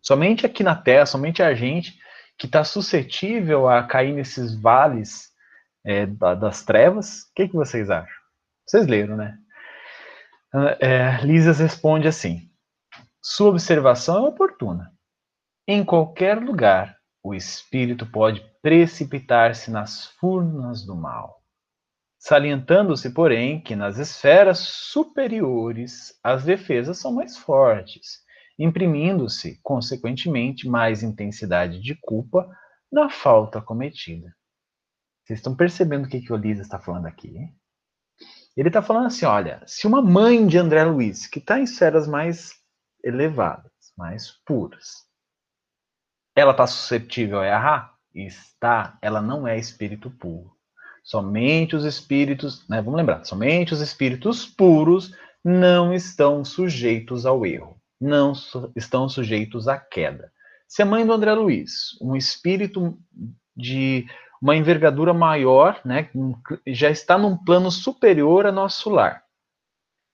[0.00, 1.98] Somente aqui na Terra, somente a gente
[2.38, 5.30] que está suscetível a cair nesses vales
[5.84, 7.22] é, das trevas.
[7.22, 8.14] O que, que vocês acham?
[8.66, 9.38] Vocês leram, né?
[10.80, 12.50] É, Lisas responde assim:
[13.22, 14.92] Sua observação é oportuna.
[15.66, 21.42] Em qualquer lugar, o espírito pode precipitar-se nas furnas do mal,
[22.18, 28.25] salientando-se, porém, que nas esferas superiores as defesas são mais fortes
[28.58, 32.48] imprimindo-se, consequentemente, mais intensidade de culpa
[32.90, 34.34] na falta cometida.
[35.24, 37.52] Vocês estão percebendo o que, que o Lisa está falando aqui?
[38.56, 42.06] Ele está falando assim: olha, se uma mãe de André Luiz, que está em esferas
[42.06, 42.54] mais
[43.04, 45.04] elevadas, mais puras,
[46.34, 47.94] ela está suscetível a errar?
[48.14, 50.56] Está, ela não é espírito puro.
[51.04, 55.14] Somente os espíritos, né, vamos lembrar, somente os espíritos puros
[55.44, 58.32] não estão sujeitos ao erro não
[58.74, 60.32] estão sujeitos à queda.
[60.68, 62.98] Se a mãe do André Luiz, um espírito
[63.56, 64.06] de
[64.40, 66.10] uma envergadura maior, né,
[66.66, 69.22] já está num plano superior a nosso lar,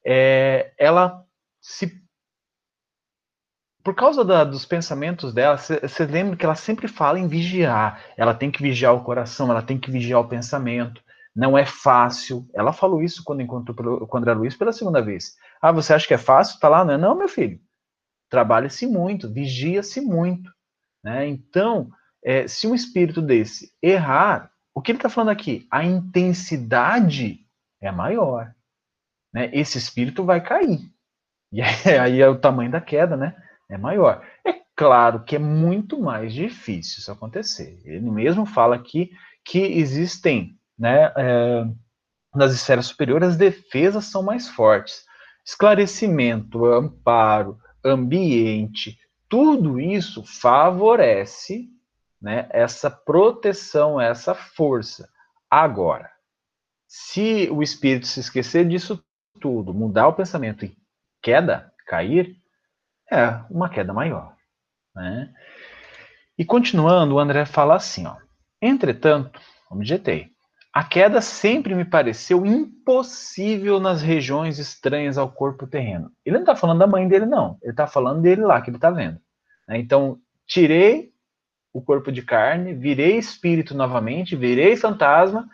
[0.05, 1.25] é, ela
[1.61, 2.01] se
[3.85, 8.01] por causa da, dos pensamentos dela, você lembra que ela sempre fala em vigiar.
[8.17, 11.03] Ela tem que vigiar o coração, ela tem que vigiar o pensamento.
[11.35, 12.49] Não é fácil.
[12.55, 15.35] Ela falou isso quando encontrou com o André Luiz pela segunda vez.
[15.61, 16.61] Ah, você acha que é fácil?
[16.61, 16.97] Tá lá, não é?
[16.97, 17.59] Não, meu filho
[18.33, 20.51] trabalha-se muito, vigia-se muito.
[21.05, 21.29] Né?
[21.29, 21.91] Então,
[22.25, 25.67] é, se um espírito desse errar, o que ele está falando aqui?
[25.71, 27.41] A intensidade
[27.79, 28.55] é maior.
[29.35, 29.51] Né?
[29.53, 30.81] Esse espírito vai cair.
[31.53, 31.61] E
[32.01, 33.37] aí é o tamanho da queda, né?
[33.71, 34.27] É maior.
[34.47, 37.83] É claro que é muito mais difícil isso acontecer.
[37.85, 39.11] Ele mesmo fala aqui
[39.45, 41.67] que existem né, é,
[42.35, 45.05] nas esferas superiores, as defesas são mais fortes.
[45.45, 51.69] Esclarecimento, amparo, ambiente, tudo isso favorece
[52.21, 55.09] né, essa proteção, essa força.
[55.51, 56.11] Agora,
[56.87, 59.03] se o espírito se esquecer disso
[59.41, 60.77] tudo, mudar o pensamento e
[61.23, 62.37] queda, cair,
[63.11, 64.37] é uma queda maior.
[64.95, 65.33] Né?
[66.39, 68.17] E continuando, o André fala assim: ó,
[68.61, 69.41] entretanto,
[69.71, 70.31] objetei,
[70.73, 76.11] a queda sempre me pareceu impossível nas regiões estranhas ao corpo terreno.
[76.25, 77.59] Ele não está falando da mãe dele, não.
[77.63, 79.21] Ele está falando dele lá, que ele está vendo.
[79.69, 79.79] Né?
[79.79, 81.13] Então, tirei
[81.75, 85.47] o corpo de carne, virei espírito novamente, virei fantasma.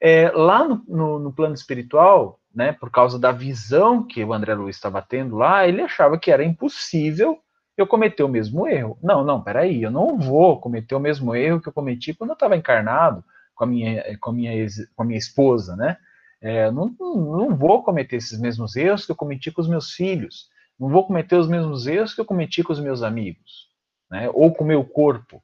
[0.00, 4.54] É, lá no, no, no, plano espiritual, né, por causa da visão que o André
[4.54, 7.38] Luiz estava tendo lá, ele achava que era impossível
[7.76, 8.98] eu cometer o mesmo erro.
[9.02, 12.34] Não, não, peraí, eu não vou cometer o mesmo erro que eu cometi quando eu
[12.34, 13.24] estava encarnado
[13.58, 15.96] com a minha, com a minha, com a minha esposa, né?
[16.40, 20.48] É, não, não vou cometer esses mesmos erros que eu cometi com os meus filhos,
[20.78, 23.68] não vou cometer os mesmos erros que eu cometi com os meus amigos,
[24.08, 24.30] né?
[24.32, 25.42] Ou com o meu corpo,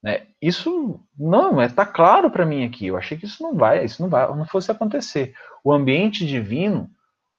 [0.00, 0.28] né?
[0.40, 2.86] Isso não é tá claro para mim aqui.
[2.86, 5.34] Eu achei que isso não vai, isso não vai, não fosse acontecer.
[5.64, 6.88] O ambiente divino,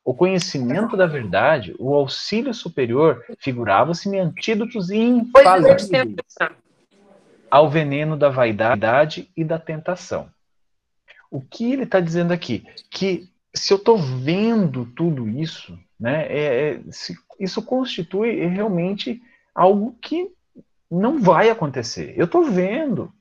[0.04, 5.90] o conhecimento da verdade, o auxílio superior figurava-se-me antídotos infalíveis
[7.50, 10.30] ao veneno da vaidade e da tentação.
[11.30, 12.66] O que ele está dizendo aqui?
[12.90, 19.22] Que se eu estou vendo tudo isso, né, é, é, se, isso constitui realmente
[19.54, 20.32] algo que
[20.90, 22.14] não vai acontecer.
[22.16, 23.12] Eu estou vendo,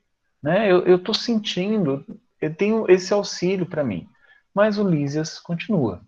[0.41, 2.05] né, eu estou sentindo,
[2.41, 4.07] eu tenho esse auxílio para mim.
[4.53, 6.01] Mas o Lísias continua.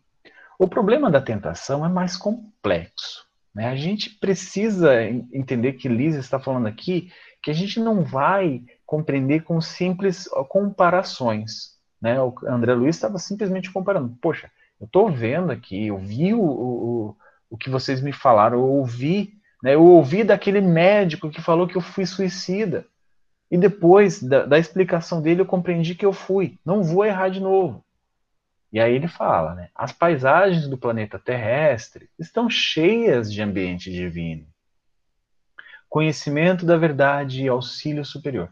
[0.58, 3.26] O problema da tentação é mais complexo.
[3.54, 3.68] Né?
[3.68, 9.44] A gente precisa entender que Lísias está falando aqui que a gente não vai compreender
[9.44, 11.78] com simples comparações.
[12.02, 12.20] Né?
[12.22, 14.16] O André Luiz estava simplesmente comparando.
[14.22, 17.18] Poxa, eu estou vendo aqui, eu vi o, o,
[17.50, 19.76] o que vocês me falaram, eu ouvi, né?
[19.76, 22.86] eu ouvi daquele médico que falou que eu fui suicida.
[23.52, 26.58] E depois da, da explicação dele, eu compreendi que eu fui.
[26.64, 27.84] Não vou errar de novo.
[28.72, 29.70] E aí ele fala, né?
[29.74, 34.46] As paisagens do planeta terrestre estão cheias de ambiente divino
[35.90, 38.50] conhecimento da verdade e auxílio superior.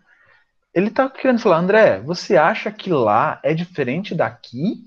[0.74, 4.86] Ele está querendo falar, André, você acha que lá é diferente daqui?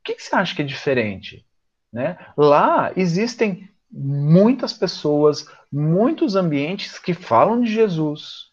[0.00, 1.44] O que, que você acha que é diferente?
[1.92, 2.16] Né?
[2.36, 8.48] Lá existem muitas pessoas, muitos ambientes que falam de Jesus,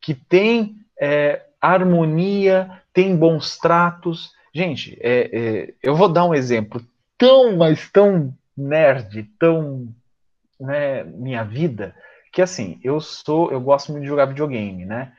[0.00, 4.32] que têm é, harmonia, têm bons tratos.
[4.54, 6.84] Gente, é, é, eu vou dar um exemplo
[7.16, 9.88] tão, mas tão nerd, tão
[10.58, 11.94] né, minha vida
[12.32, 15.12] que assim, eu sou, eu gosto muito de jogar videogame, né?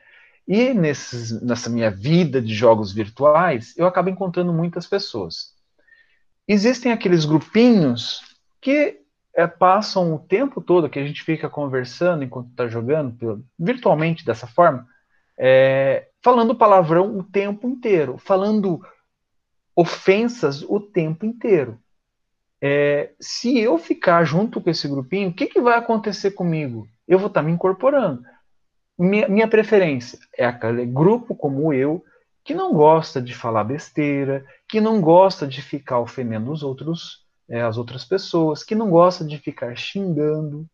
[0.46, 5.54] E nesses, nessa minha vida de jogos virtuais, eu acabo encontrando muitas pessoas.
[6.48, 8.20] Existem aqueles grupinhos
[8.60, 9.00] que
[9.34, 14.46] é, passam o tempo todo que a gente fica conversando enquanto está jogando, virtualmente dessa
[14.46, 14.86] forma,
[15.38, 18.80] é, falando palavrão o tempo inteiro, falando
[19.74, 21.78] ofensas o tempo inteiro.
[22.60, 26.86] É, se eu ficar junto com esse grupinho, o que, que vai acontecer comigo?
[27.06, 28.22] Eu vou estar me incorporando.
[28.98, 32.04] Minha, minha preferência é aquele grupo como eu,
[32.44, 37.62] que não gosta de falar besteira, que não gosta de ficar ofendendo os outros, é,
[37.62, 40.66] as outras pessoas, que não gosta de ficar xingando.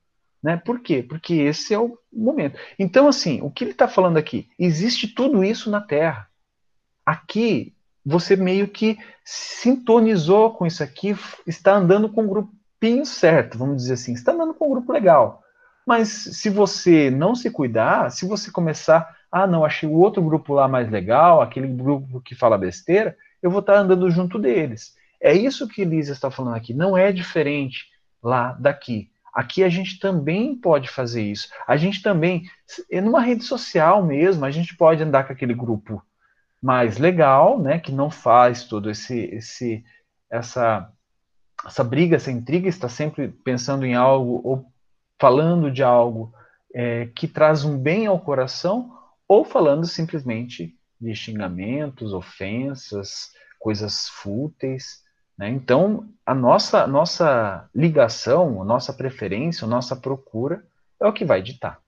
[0.43, 0.57] Né?
[0.57, 1.03] Por quê?
[1.03, 2.59] Porque esse é o momento.
[2.79, 4.49] Então, assim, o que ele está falando aqui?
[4.59, 6.29] Existe tudo isso na Terra.
[7.05, 11.15] Aqui, você meio que sintonizou com isso aqui,
[11.47, 15.43] está andando com o grupinho certo, vamos dizer assim, está andando com um grupo legal.
[15.89, 20.53] Mas se você não se cuidar, se você começar, ah, não, achei o outro grupo
[20.53, 24.95] lá mais legal, aquele grupo que fala besteira, eu vou estar andando junto deles.
[25.19, 26.75] É isso que Elisa está falando aqui.
[26.75, 27.87] Não é diferente
[28.23, 29.11] lá daqui.
[29.33, 31.49] Aqui a gente também pode fazer isso.
[31.67, 32.43] A gente também,
[33.03, 36.03] numa rede social mesmo, a gente pode andar com aquele grupo
[36.61, 39.83] mais legal, né, que não faz todo esse, esse
[40.31, 40.93] essa
[41.65, 44.71] essa briga, essa intriga, está sempre pensando em algo ou
[45.19, 46.33] falando de algo
[46.75, 48.97] é, que traz um bem ao coração,
[49.27, 55.03] ou falando simplesmente de xingamentos, ofensas, coisas fúteis.
[55.37, 55.49] Né?
[55.51, 60.65] Então, a nossa, nossa ligação, a nossa preferência, a nossa procura
[61.01, 61.79] é o que vai ditar.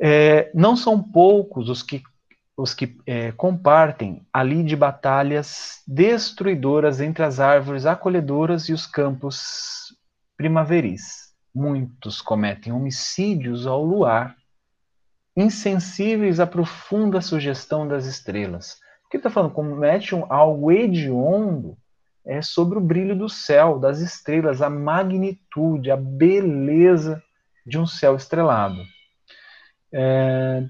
[0.00, 2.02] É, não são poucos os que,
[2.56, 9.96] os que é, compartem ali de batalhas destruidoras entre as árvores acolhedoras e os campos
[10.36, 11.23] primaveris
[11.54, 14.36] Muitos cometem homicídios ao luar,
[15.36, 18.80] insensíveis à profunda sugestão das estrelas.
[19.10, 19.52] que está falando?
[19.52, 21.76] Comete um, algo hediondo
[22.24, 27.22] é sobre o brilho do céu, das estrelas, a magnitude, a beleza
[27.66, 28.82] de um céu estrelado.
[29.92, 30.66] É...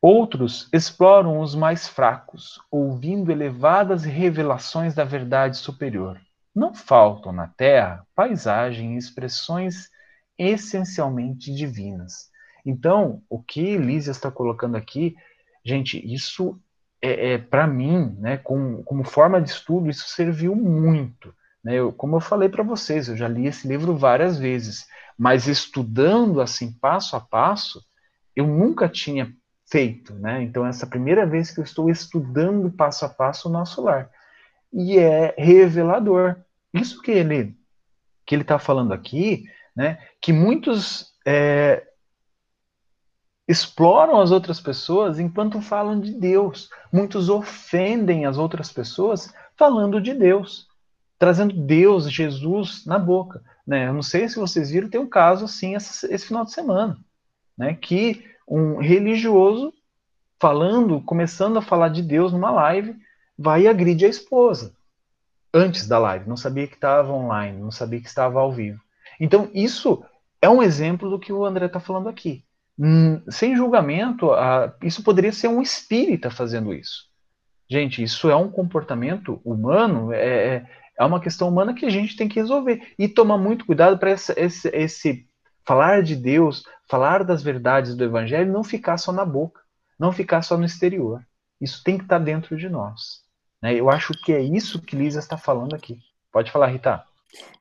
[0.00, 6.20] Outros exploram os mais fracos, ouvindo elevadas revelações da verdade superior.
[6.58, 9.88] Não faltam na Terra paisagem e expressões
[10.36, 12.30] essencialmente divinas.
[12.66, 15.14] Então, o que Lísia está colocando aqui,
[15.64, 16.60] gente, isso
[17.00, 21.32] é, é para mim, né, com, como forma de estudo, isso serviu muito.
[21.62, 21.74] Né?
[21.74, 24.84] Eu, como eu falei para vocês, eu já li esse livro várias vezes,
[25.16, 27.80] mas estudando assim passo a passo,
[28.34, 29.32] eu nunca tinha
[29.70, 30.42] feito, né?
[30.42, 34.10] Então essa primeira vez que eu estou estudando passo a passo o nosso lar
[34.72, 36.36] e é revelador.
[36.72, 37.56] Isso que ele
[38.28, 39.44] que ele está falando aqui,
[39.74, 39.98] né?
[40.20, 41.82] Que muitos é,
[43.48, 46.68] exploram as outras pessoas enquanto falam de Deus.
[46.92, 50.68] Muitos ofendem as outras pessoas falando de Deus,
[51.18, 53.42] trazendo Deus, Jesus na boca.
[53.66, 53.88] Né?
[53.88, 56.98] Eu não sei se vocês viram, tem um caso assim esse, final de semana,
[57.56, 57.72] né?
[57.74, 59.72] que um religioso
[60.38, 62.94] falando, começando a falar de Deus numa live,
[63.38, 64.76] vai e agride a esposa
[65.52, 68.80] antes da live, não sabia que estava online, não sabia que estava ao vivo.
[69.20, 70.04] Então, isso
[70.40, 72.44] é um exemplo do que o André está falando aqui.
[72.78, 74.30] Hum, sem julgamento,
[74.82, 77.08] isso poderia ser um espírita fazendo isso.
[77.68, 80.66] Gente, isso é um comportamento humano, é, é,
[80.98, 82.94] é uma questão humana que a gente tem que resolver.
[82.98, 85.28] E tomar muito cuidado para esse, esse, esse
[85.66, 89.60] falar de Deus, falar das verdades do Evangelho, não ficar só na boca,
[89.98, 91.22] não ficar só no exterior.
[91.60, 93.22] Isso tem que estar tá dentro de nós.
[93.62, 93.74] Né?
[93.74, 95.98] Eu acho que é isso que Lisa está falando aqui.
[96.32, 97.02] Pode falar, Rita.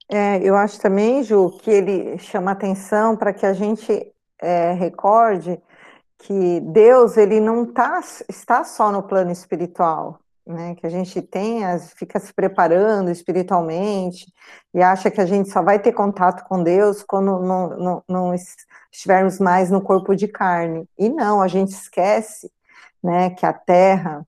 [0.09, 5.61] É, eu acho também, Ju, que ele chama atenção para que a gente é, recorde
[6.19, 10.75] que Deus ele não tá, está só no plano espiritual, né?
[10.75, 11.61] Que a gente tem,
[11.95, 14.25] fica se preparando espiritualmente
[14.73, 18.35] e acha que a gente só vai ter contato com Deus quando não, não, não
[18.91, 20.87] estivermos mais no corpo de carne.
[20.97, 22.51] E não, a gente esquece,
[23.03, 23.29] né?
[23.31, 24.25] Que a Terra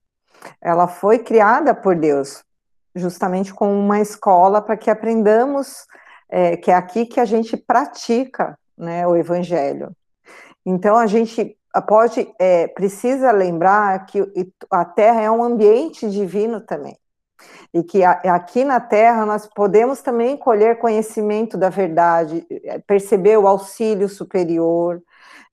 [0.60, 2.42] ela foi criada por Deus
[2.94, 5.86] justamente como uma escola para que aprendamos
[6.28, 9.94] é, que é aqui que a gente pratica né, o Evangelho.
[10.64, 14.22] Então a gente pode, é, precisa lembrar que
[14.70, 16.96] a Terra é um ambiente divino também.
[17.72, 23.46] E que aqui na Terra nós podemos também colher conhecimento da verdade, é, perceber o
[23.46, 25.00] auxílio superior,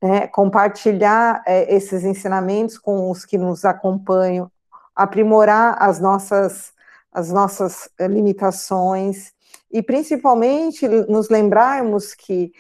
[0.02, 4.52] né, compartilhar é, esses ensinamentos com os que nos acompanham,
[4.98, 6.74] aprimorar as nossas,
[7.12, 9.32] as nossas é, limitações
[9.72, 12.52] e principalmente nos lembrarmos que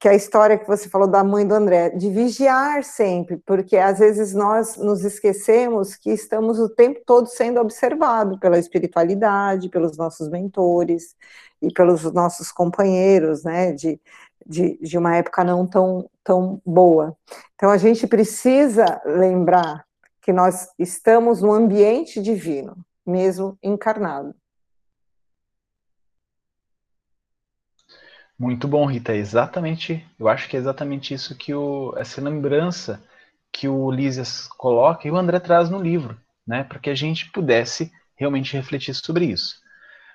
[0.00, 3.98] que a história que você falou da mãe do André, de vigiar sempre, porque às
[3.98, 10.28] vezes nós nos esquecemos que estamos o tempo todo sendo observados pela espiritualidade, pelos nossos
[10.28, 11.14] mentores
[11.62, 14.00] e pelos nossos companheiros, né, de,
[14.44, 17.16] de, de uma época não tão, tão boa.
[17.54, 19.83] Então a gente precisa lembrar
[20.24, 22.74] que nós estamos no ambiente divino,
[23.06, 24.34] mesmo encarnado.
[28.38, 29.12] Muito bom, Rita.
[29.12, 33.04] É exatamente, eu acho que é exatamente isso que o, essa lembrança
[33.52, 37.30] que o Lísias coloca e o André traz no livro, né, para que a gente
[37.30, 39.62] pudesse realmente refletir sobre isso.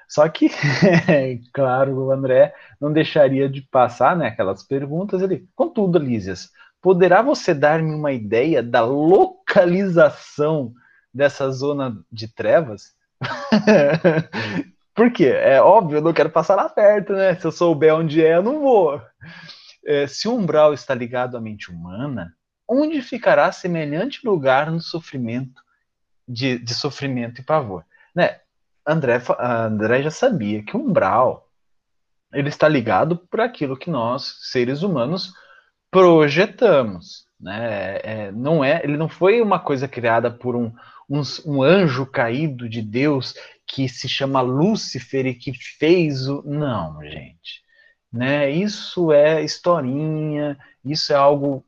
[0.07, 0.49] Só que,
[1.53, 2.51] claro, o André
[2.81, 5.47] não deixaria de passar né, aquelas perguntas ali.
[5.55, 6.49] Contudo, Lísias,
[6.81, 10.73] poderá você dar-me uma ideia da localização
[11.13, 12.93] dessa zona de trevas?
[14.95, 15.27] Por quê?
[15.27, 17.35] É óbvio, eu não quero passar lá perto, né?
[17.35, 19.01] Se eu souber onde é, eu não vou.
[19.85, 22.33] É, se o umbral está ligado à mente humana,
[22.67, 25.61] onde ficará semelhante lugar no sofrimento,
[26.27, 27.85] de, de sofrimento e pavor?
[28.13, 28.39] Né?
[28.85, 31.49] André, André já sabia que o umbral
[32.33, 35.33] ele está ligado por aquilo que nós, seres humanos,
[35.91, 37.25] projetamos.
[37.39, 37.99] Né?
[38.03, 40.73] É, não é, ele não foi uma coisa criada por um,
[41.09, 43.33] um, um anjo caído de Deus
[43.65, 46.43] que se chama Lúcifer e que fez o.
[46.43, 47.63] Não, gente.
[48.11, 48.49] Né?
[48.49, 51.63] Isso é historinha, isso é algo.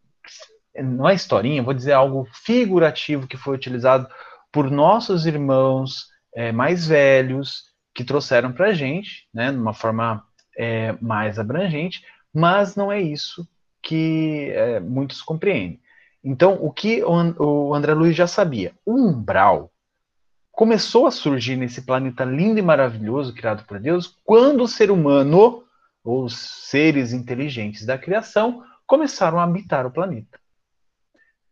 [0.76, 4.07] Não é historinha, vou dizer algo figurativo que foi utilizado
[4.51, 7.63] por nossos irmãos é, mais velhos
[7.93, 10.24] que trouxeram para a gente, né, de uma forma
[10.57, 12.01] é, mais abrangente,
[12.34, 13.45] mas não é isso
[13.82, 15.79] que é, muitos compreendem.
[16.23, 18.73] Então, o que o André Luiz já sabia?
[18.86, 19.71] O umbral
[20.51, 25.63] começou a surgir nesse planeta lindo e maravilhoso criado por Deus quando o ser humano,
[26.03, 30.39] ou os seres inteligentes da criação, começaram a habitar o planeta.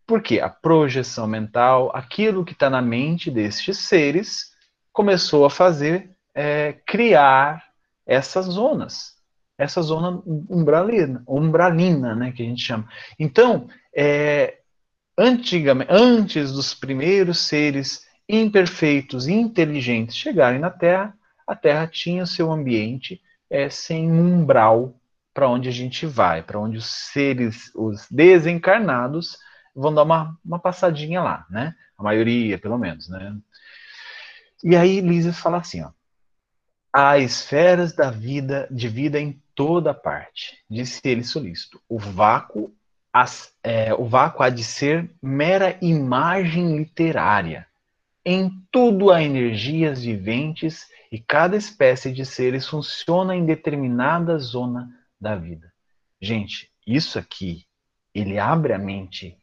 [0.06, 4.52] Porque a projeção mental, aquilo que está na mente destes seres,
[4.92, 7.64] começou a fazer, é, criar
[8.06, 9.19] essas zonas,
[9.60, 12.88] essa zona umbralina, umbralina, né, que a gente chama.
[13.20, 14.60] Então, é,
[15.18, 21.14] antigamente, antes dos primeiros seres imperfeitos e inteligentes chegarem na Terra,
[21.46, 24.96] a Terra tinha seu ambiente é, sem umbral
[25.34, 29.38] para onde a gente vai, para onde os seres, os desencarnados,
[29.76, 31.76] vão dar uma, uma passadinha lá, né?
[31.98, 33.36] A maioria, pelo menos, né?
[34.64, 35.92] E aí Lisa fala assim, ó.
[36.92, 41.82] Há esferas da vida, de vida em toda parte, disse ele solícito.
[41.90, 42.74] O vácuo,
[43.12, 47.68] as, é, o vácuo há de ser mera imagem literária.
[48.26, 54.90] Em tudo há energias viventes e cada espécie de seres funciona em determinada zona
[55.20, 55.70] da vida.
[56.22, 57.66] Gente, isso aqui,
[58.16, 59.36] ele abre a mente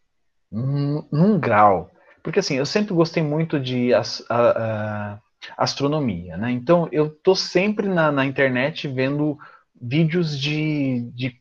[0.50, 1.90] num, num grau.
[2.22, 5.18] Porque assim, eu sempre gostei muito de as, a, a,
[5.58, 6.50] astronomia, né?
[6.52, 9.38] Então eu tô sempre na, na internet vendo
[9.80, 11.40] vídeos de, de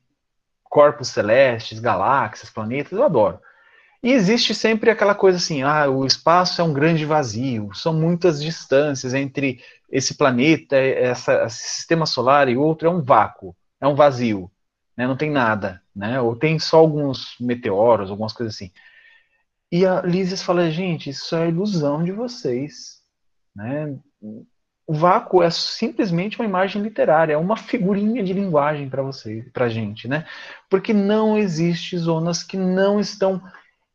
[0.63, 3.39] corpos celestes, galáxias, planetas, eu adoro.
[4.03, 8.41] E existe sempre aquela coisa assim, ah, o espaço é um grande vazio, são muitas
[8.41, 13.95] distâncias entre esse planeta, essa, esse sistema solar e outro, é um vácuo é um
[13.95, 14.51] vazio,
[14.97, 15.07] né?
[15.07, 16.19] não tem nada, né?
[16.19, 18.71] ou tem só alguns meteoros, algumas coisas assim.
[19.71, 23.01] E a Lísias fala, gente, isso é ilusão de vocês.
[23.55, 23.97] Né?
[24.88, 29.67] O vácuo é simplesmente uma imagem literária, é uma figurinha de linguagem para você, para
[29.67, 30.25] gente, né?
[30.69, 33.41] Porque não existe zonas que não estão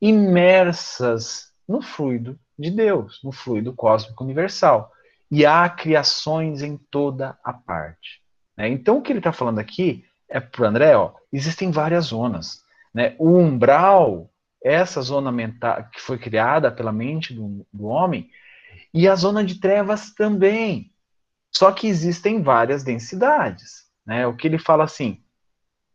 [0.01, 4.91] imersas no fluido de Deus, no fluido cósmico universal.
[5.31, 8.21] E há criações em toda a parte.
[8.57, 8.69] Né?
[8.69, 12.65] Então, o que ele está falando aqui é para o André, ó, existem várias zonas.
[12.93, 13.15] Né?
[13.19, 14.29] O umbral,
[14.63, 18.29] essa zona mental que foi criada pela mente do, do homem,
[18.93, 20.91] e a zona de trevas também.
[21.53, 23.85] Só que existem várias densidades.
[24.07, 24.27] Né?
[24.27, 25.23] O que ele fala assim,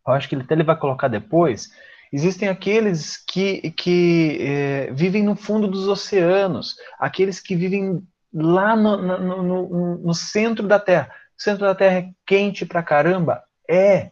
[0.06, 1.70] eu acho que ele até ele vai colocar depois,
[2.12, 8.98] existem aqueles que, que é, vivem no fundo dos oceanos, aqueles que vivem lá no,
[8.98, 11.10] no, no, no centro da Terra.
[11.38, 13.44] O centro da Terra é quente pra caramba?
[13.68, 14.12] É.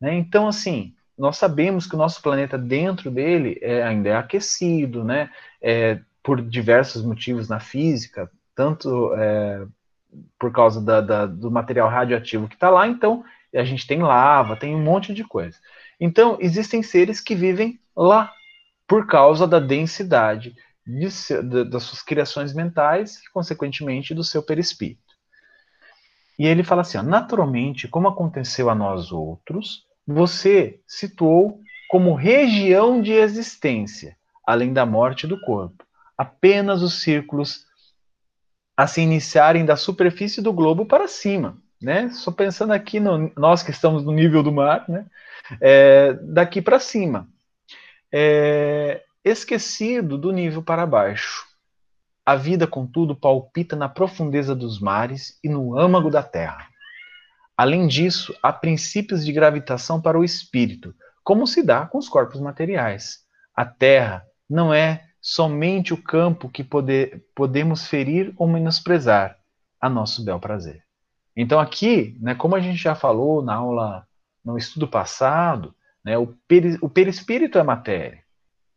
[0.00, 0.14] Né?
[0.14, 5.30] Então, assim, nós sabemos que o nosso planeta dentro dele é, ainda é aquecido, né?
[5.62, 9.66] É, por diversos motivos na física, tanto é,
[10.38, 13.22] por causa da, da, do material radioativo que está lá, então
[13.54, 15.56] a gente tem lava, tem um monte de coisa.
[16.00, 18.32] Então, existem seres que vivem lá,
[18.88, 20.56] por causa da densidade
[20.86, 25.14] de, de, das suas criações mentais e, consequentemente, do seu perispírito.
[26.38, 33.00] E ele fala assim: ó, naturalmente, como aconteceu a nós outros, você situou como região
[33.00, 34.16] de existência,
[34.46, 35.83] além da morte do corpo,
[36.16, 37.66] apenas os círculos
[38.76, 42.10] a se iniciarem da superfície do globo para cima, né?
[42.10, 45.06] Só pensando aqui no, nós que estamos no nível do mar, né?
[45.60, 47.28] É, daqui para cima,
[48.12, 51.44] é, esquecido do nível para baixo.
[52.26, 56.66] A vida, contudo, palpita na profundeza dos mares e no âmago da terra.
[57.56, 62.40] Além disso, há princípios de gravitação para o espírito, como se dá com os corpos
[62.40, 63.20] materiais.
[63.54, 69.38] A terra não é somente o campo que poder, podemos ferir ou menosprezar
[69.80, 70.84] a nosso bel prazer.
[71.34, 74.06] Então aqui, né, como a gente já falou na aula,
[74.44, 78.22] no estudo passado, né, o, peri, o perispírito é matéria.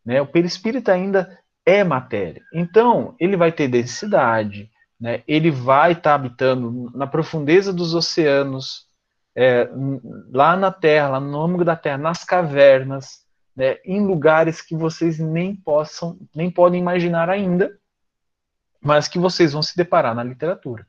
[0.06, 2.42] Né, o perispírito ainda é matéria.
[2.54, 5.24] Então, ele vai ter densidade, né?
[5.28, 8.88] ele vai estar tá habitando na profundeza dos oceanos,
[9.36, 9.70] é,
[10.32, 13.27] lá na Terra, lá no âmago da Terra, nas cavernas,
[13.58, 13.78] né?
[13.84, 17.76] em lugares que vocês nem possam, nem podem imaginar ainda,
[18.80, 20.86] mas que vocês vão se deparar na literatura.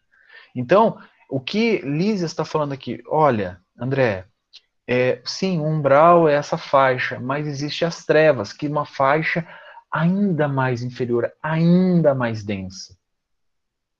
[0.54, 1.00] Então,
[1.30, 4.26] o que Lísia está falando aqui, olha, André,
[4.86, 9.46] é, sim, o umbral é essa faixa, mas existe as trevas, que uma faixa
[9.90, 12.96] ainda mais inferior, ainda mais densa.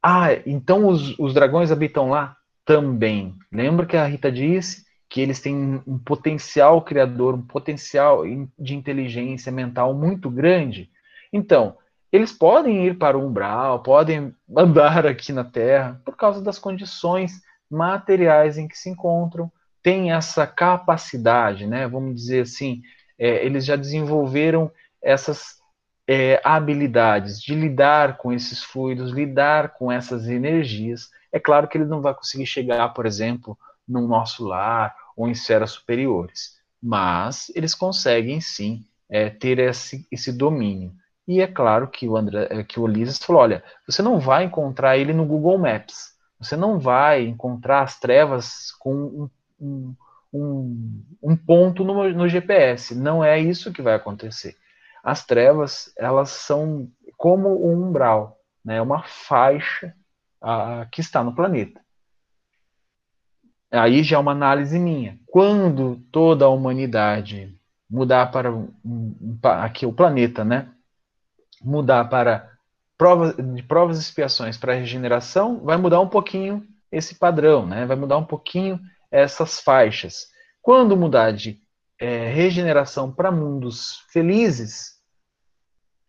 [0.03, 2.37] Ah, então os, os dragões habitam lá?
[2.65, 3.35] Também.
[3.51, 8.23] Lembra que a Rita disse que eles têm um potencial criador, um potencial
[8.59, 10.91] de inteligência mental muito grande?
[11.33, 11.77] Então,
[12.13, 17.43] eles podem ir para o umbral, podem andar aqui na Terra por causa das condições
[17.71, 19.51] materiais em que se encontram,
[19.83, 21.87] têm essa capacidade, né?
[21.87, 22.83] Vamos dizer assim,
[23.19, 24.71] é, eles já desenvolveram
[25.03, 25.59] essas
[26.07, 31.11] é, habilidades de lidar com esses fluidos, lidar com essas energias.
[31.31, 35.33] É claro que ele não vai conseguir chegar, por exemplo, no nosso lar ou em
[35.33, 40.93] esferas superiores, mas eles conseguem sim é, ter esse, esse domínio.
[41.27, 42.87] E é claro que o, André, é, que o
[43.21, 47.99] falou: olha, você não vai encontrar ele no Google Maps, você não vai encontrar as
[47.99, 49.29] trevas com
[49.61, 49.95] um,
[50.33, 52.95] um, um, ponto no, no GPS.
[52.95, 54.57] Não é isso que vai acontecer.
[55.03, 59.93] As trevas, elas são como um umbral, né, uma faixa
[60.41, 61.81] a, que está no planeta.
[63.71, 65.19] Aí já é uma análise minha.
[65.27, 67.55] Quando toda a humanidade
[67.89, 68.73] mudar para um,
[69.43, 70.69] aqui o planeta, né?
[71.63, 72.51] Mudar para
[72.97, 77.87] provas de provas e expiações para regeneração, vai mudar um pouquinho esse padrão, né?
[77.87, 80.29] Vai mudar um pouquinho essas faixas.
[80.63, 81.61] Quando mudar de
[81.99, 84.99] é, regeneração para mundos felizes,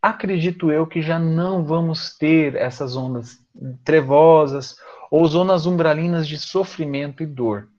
[0.01, 3.37] acredito eu que já não vamos ter essas ondas
[3.83, 4.75] trevosas
[5.09, 7.69] ou zonas umbralinas de sofrimento e dor.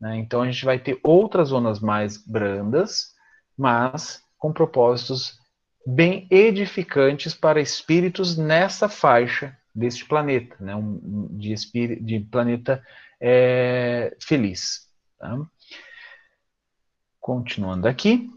[0.00, 0.16] Né?
[0.16, 3.14] Então a gente vai ter outras zonas mais brandas,
[3.56, 5.38] mas com propósitos
[5.86, 10.74] bem edificantes para espíritos nessa faixa deste planeta, né?
[10.74, 11.54] um, de,
[11.96, 12.82] de planeta
[13.20, 14.88] é, feliz.
[15.18, 15.38] Tá?
[17.20, 18.30] Continuando aqui,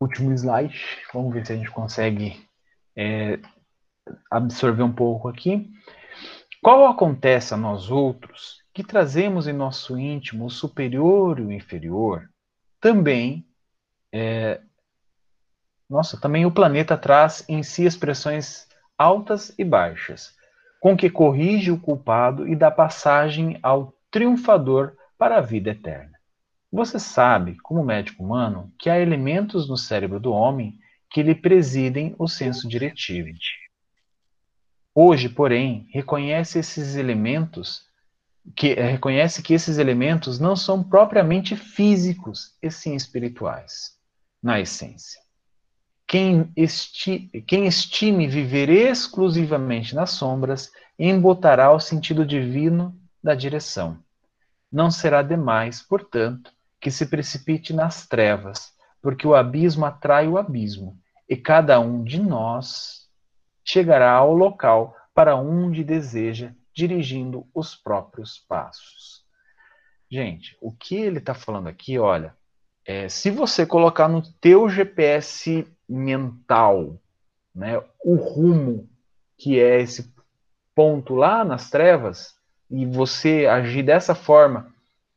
[0.00, 0.78] último slide,
[1.12, 2.46] vamos ver se a gente consegue
[2.96, 3.38] é,
[4.30, 5.70] absorver um pouco aqui.
[6.64, 12.30] Qual acontece a nós outros que trazemos em nosso íntimo o superior e o inferior?
[12.80, 13.46] Também,
[14.10, 14.62] é,
[15.90, 20.34] nossa, também o planeta traz em si expressões altas e baixas,
[20.80, 26.18] com que corrige o culpado e dá passagem ao triunfador para a vida eterna.
[26.72, 30.78] Você sabe, como médico humano, que há elementos no cérebro do homem
[31.10, 33.28] que lhe presidem o senso diretivo.
[34.94, 37.82] Hoje, porém, reconhece esses elementos
[38.54, 43.98] que eh, reconhece que esses elementos não são propriamente físicos, e sim espirituais,
[44.40, 45.20] na essência.
[46.06, 53.98] Quem, esti quem estime viver exclusivamente nas sombras embotará o sentido divino da direção.
[54.70, 58.72] Não será demais, portanto, que se precipite nas trevas,
[59.02, 63.03] porque o abismo atrai o abismo, e cada um de nós
[63.64, 69.24] chegará ao local para onde deseja, dirigindo os próprios passos.
[70.10, 72.36] Gente, o que ele está falando aqui, olha,
[72.84, 77.00] é, se você colocar no teu GPS mental,
[77.54, 78.88] né, o rumo
[79.38, 80.12] que é esse
[80.74, 82.36] ponto lá nas trevas,
[82.70, 84.72] e você agir dessa forma,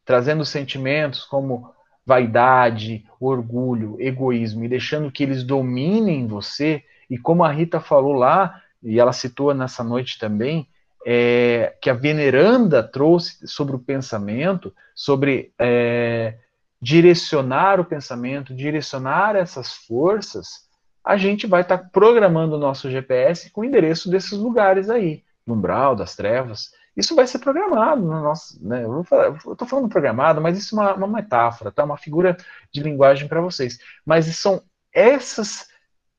[0.05, 1.73] trazendo sentimentos como
[2.05, 8.61] vaidade, orgulho, egoísmo, e deixando que eles dominem você, e como a Rita falou lá,
[8.81, 10.67] e ela citou nessa noite também,
[11.05, 16.37] é, que a veneranda trouxe sobre o pensamento, sobre é,
[16.81, 20.67] direcionar o pensamento, direcionar essas forças,
[21.03, 25.23] a gente vai estar tá programando o nosso GPS com o endereço desses lugares aí,
[25.45, 26.71] no umbral, das trevas.
[26.95, 28.57] Isso vai ser programado no nosso.
[28.61, 29.01] Né, eu
[29.53, 31.85] estou falando programado, mas isso é uma, uma metáfora, tá?
[31.85, 32.35] uma figura
[32.73, 33.79] de linguagem para vocês.
[34.05, 35.67] Mas são essas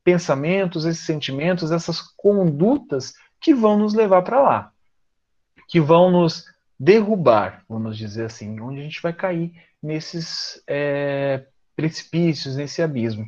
[0.09, 4.73] pensamentos, esses sentimentos, essas condutas que vão nos levar para lá,
[5.69, 6.47] que vão nos
[6.81, 9.53] derrubar, vamos dizer assim, onde a gente vai cair
[9.83, 11.45] nesses é,
[11.77, 13.27] precipícios, nesse abismo.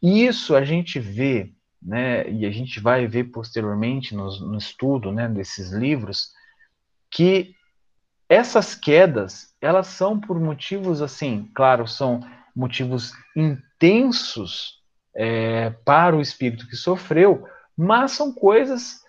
[0.00, 1.52] E isso a gente vê,
[1.82, 6.30] né, e a gente vai ver posteriormente no, no estudo né, desses livros,
[7.10, 7.56] que
[8.28, 12.20] essas quedas, elas são por motivos assim, claro, são
[12.54, 14.83] motivos intensos
[15.14, 17.46] é, para o espírito que sofreu,
[17.76, 19.02] mas são coisas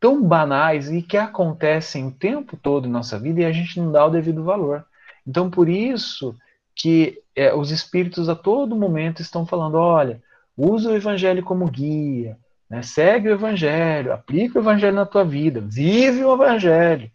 [0.00, 3.92] tão banais e que acontecem o tempo todo em nossa vida e a gente não
[3.92, 4.84] dá o devido valor.
[5.26, 6.36] Então, por isso
[6.74, 10.20] que é, os espíritos a todo momento estão falando: olha,
[10.56, 12.36] usa o evangelho como guia,
[12.68, 17.10] né, segue o evangelho, aplica o evangelho na tua vida, vive o evangelho.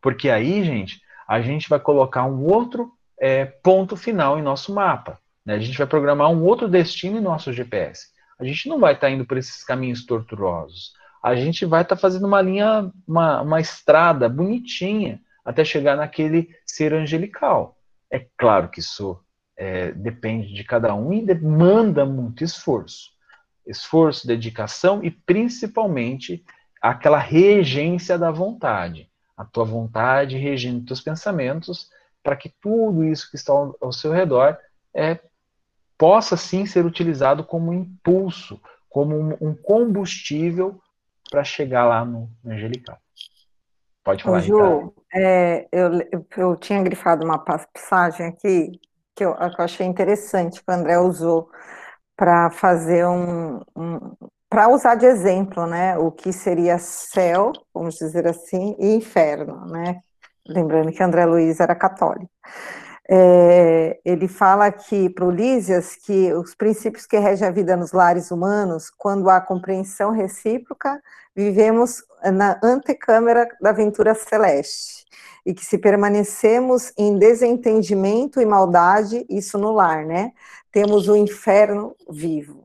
[0.00, 5.18] Porque aí, gente, a gente vai colocar um outro é, ponto final em nosso mapa.
[5.46, 5.54] Né?
[5.54, 8.08] A gente vai programar um outro destino em nosso GPS.
[8.38, 10.92] A gente não vai estar tá indo por esses caminhos tortuosos.
[11.22, 16.50] A gente vai estar tá fazendo uma linha, uma, uma estrada bonitinha até chegar naquele
[16.66, 17.78] ser angelical.
[18.10, 19.18] É claro que isso
[19.56, 23.10] é, depende de cada um e demanda muito esforço.
[23.66, 26.44] Esforço, dedicação e principalmente
[26.82, 29.08] aquela regência da vontade.
[29.36, 31.90] A tua vontade regendo teus pensamentos
[32.22, 34.56] para que tudo isso que está ao, ao seu redor
[34.94, 35.20] é,
[35.98, 40.80] possa sim ser utilizado como impulso, como um, combustível
[41.30, 42.98] para chegar lá no, no, angelical.
[44.04, 45.90] Pode falar, Ju, é, eu,
[46.36, 48.80] eu tinha grifado uma passagem aqui
[49.14, 51.50] que eu, que eu achei interessante que o André usou
[52.16, 54.16] para fazer um, um
[54.48, 60.00] para usar de exemplo, né, o que seria céu, vamos dizer assim, e inferno, né?
[60.46, 62.30] Lembrando que André Luiz era católico.
[63.08, 67.92] É, ele fala aqui para o Lísias que os princípios que regem a vida nos
[67.92, 71.00] lares humanos, quando há compreensão recíproca,
[71.34, 72.02] vivemos
[72.32, 75.06] na antecâmara da aventura celeste
[75.44, 80.32] e que se permanecemos em desentendimento e maldade, isso no lar, né?
[80.72, 82.64] Temos o inferno vivo.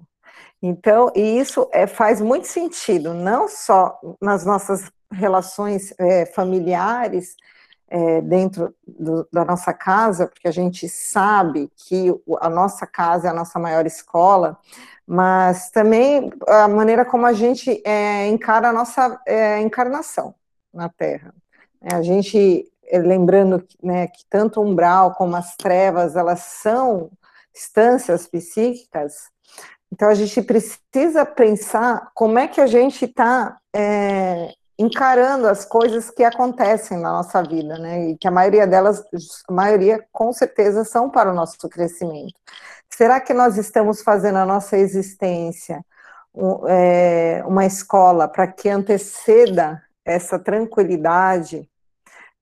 [0.60, 7.36] Então, e isso é, faz muito sentido, não só nas nossas relações é, familiares,
[7.92, 12.08] é, dentro do, da nossa casa, porque a gente sabe que
[12.40, 14.58] a nossa casa é a nossa maior escola,
[15.06, 20.34] mas também a maneira como a gente é, encara a nossa é, encarnação
[20.74, 21.36] na Terra.
[21.82, 27.12] É, a gente, é, lembrando né, que tanto o umbral como as trevas, elas são
[27.54, 29.30] instâncias psíquicas,
[29.92, 36.10] então a gente precisa pensar como é que a gente está é, encarando as coisas
[36.10, 38.10] que acontecem na nossa vida, né?
[38.10, 39.04] E que a maioria delas,
[39.48, 42.34] a maioria com certeza são para o nosso crescimento.
[42.90, 45.86] Será que nós estamos fazendo a nossa existência
[46.68, 51.70] é, uma escola para que anteceda essa tranquilidade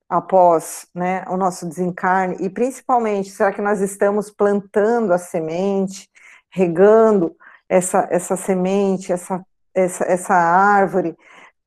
[0.08, 2.36] após né, o nosso desencarne?
[2.40, 6.08] E principalmente, será que nós estamos plantando a semente,
[6.48, 7.36] regando
[7.68, 11.14] essa, essa semente, essa, essa, essa árvore?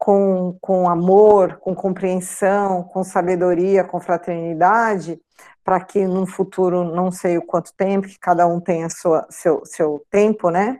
[0.04, 5.18] Com, com amor, com compreensão, com sabedoria, com fraternidade,
[5.64, 9.62] para que num futuro, não sei o quanto tempo, que cada um tenha sua, seu,
[9.64, 10.80] seu tempo, né?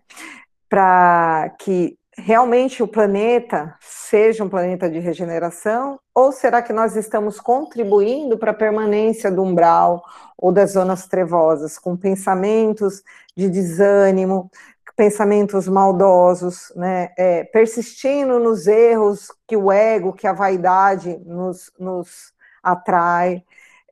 [0.68, 5.98] Para que realmente o planeta seja um planeta de regeneração?
[6.14, 10.04] Ou será que nós estamos contribuindo para a permanência do umbral
[10.38, 13.02] ou das zonas trevosas, com pensamentos
[13.38, 14.52] de desânimo,
[14.96, 22.32] pensamentos maldosos, né, é, persistindo nos erros que o ego, que a vaidade nos, nos
[22.62, 23.44] atrai.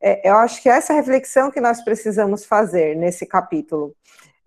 [0.02, 3.96] É, eu acho que essa reflexão que nós precisamos fazer nesse capítulo.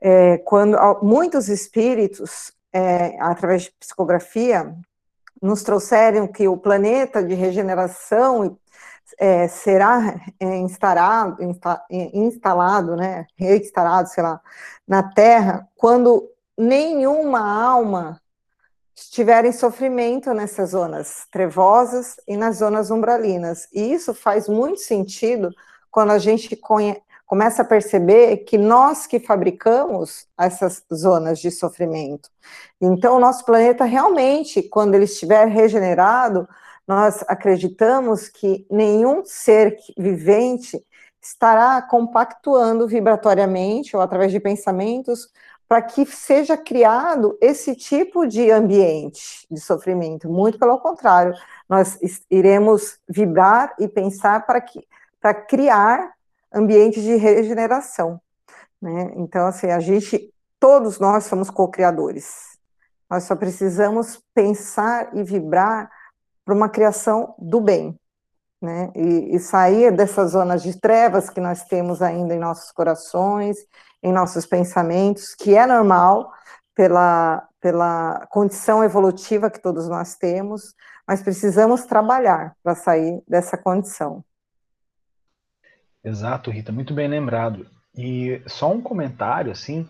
[0.00, 4.74] É, quando muitos espíritos, é, através de psicografia,
[5.40, 8.58] nos trouxeram que o planeta de regeneração
[9.18, 11.36] é, será é, instalado,
[11.90, 14.40] instalado, né, reinstalado, sei lá,
[14.86, 18.20] na Terra, quando nenhuma alma
[18.94, 23.66] estiver em sofrimento nessas zonas trevosas e nas zonas umbralinas.
[23.72, 25.50] E isso faz muito sentido
[25.90, 27.00] quando a gente conhe...
[27.26, 32.30] começa a perceber que nós que fabricamos essas zonas de sofrimento.
[32.80, 36.48] Então, o nosso planeta realmente, quando ele estiver regenerado,
[36.86, 40.84] nós acreditamos que nenhum ser vivente
[41.20, 45.30] estará compactuando vibratoriamente ou através de pensamentos
[45.68, 50.28] para que seja criado esse tipo de ambiente de sofrimento.
[50.28, 51.34] Muito pelo contrário,
[51.68, 51.98] nós
[52.30, 54.86] iremos vibrar e pensar para que
[55.24, 56.12] para criar
[56.52, 58.20] ambientes de regeneração.
[58.80, 59.12] Né?
[59.16, 62.58] Então, assim, a gente, todos nós somos co-criadores.
[63.08, 65.90] Nós só precisamos pensar e vibrar
[66.44, 67.98] para uma criação do bem.
[68.60, 68.92] Né?
[68.94, 73.56] E, e sair dessas zonas de trevas que nós temos ainda em nossos corações,
[74.04, 76.30] em nossos pensamentos, que é normal
[76.74, 80.74] pela, pela condição evolutiva que todos nós temos,
[81.08, 84.22] mas precisamos trabalhar para sair dessa condição.
[86.04, 87.66] Exato, Rita, muito bem lembrado.
[87.96, 89.88] E só um comentário, assim,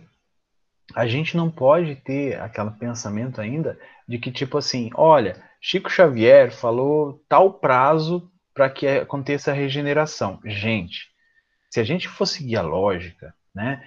[0.94, 6.52] a gente não pode ter aquele pensamento ainda de que, tipo assim, olha, Chico Xavier
[6.52, 10.38] falou tal prazo para que aconteça a regeneração.
[10.44, 11.08] Gente,
[11.68, 13.82] se a gente for seguir a lógica, né,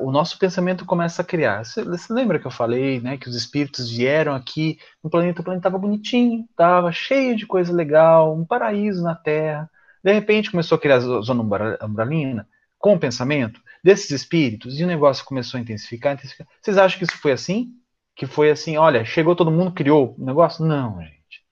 [0.00, 1.64] o nosso pensamento começa a criar.
[1.64, 5.44] Você, você, lembra que eu falei, né, que os espíritos vieram aqui no planeta, o
[5.44, 9.70] planeta estava bonitinho, estava cheio de coisa legal, um paraíso na Terra.
[10.02, 11.42] De repente começou a criar a zona
[11.82, 12.46] umbralina
[12.78, 16.46] com o pensamento desses espíritos e o negócio começou a intensificar, intensificar.
[16.60, 17.72] Vocês acham que isso foi assim?
[18.14, 20.64] Que foi assim, olha, chegou todo mundo, criou o negócio?
[20.64, 21.44] Não, gente.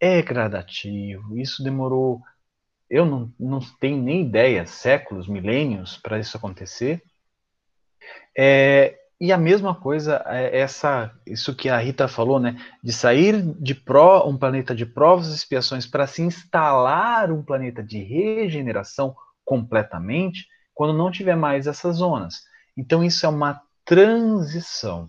[0.00, 1.38] É gradativo.
[1.38, 2.20] Isso demorou,
[2.90, 7.02] eu não, não tenho nem ideia, séculos, milênios para isso acontecer.
[8.36, 13.40] É, e a mesma coisa, é essa, isso que a Rita falou, né, de sair
[13.60, 19.14] de pró, um planeta de provas e expiações para se instalar um planeta de regeneração
[19.44, 22.42] completamente, quando não tiver mais essas zonas.
[22.76, 25.08] Então isso é uma transição.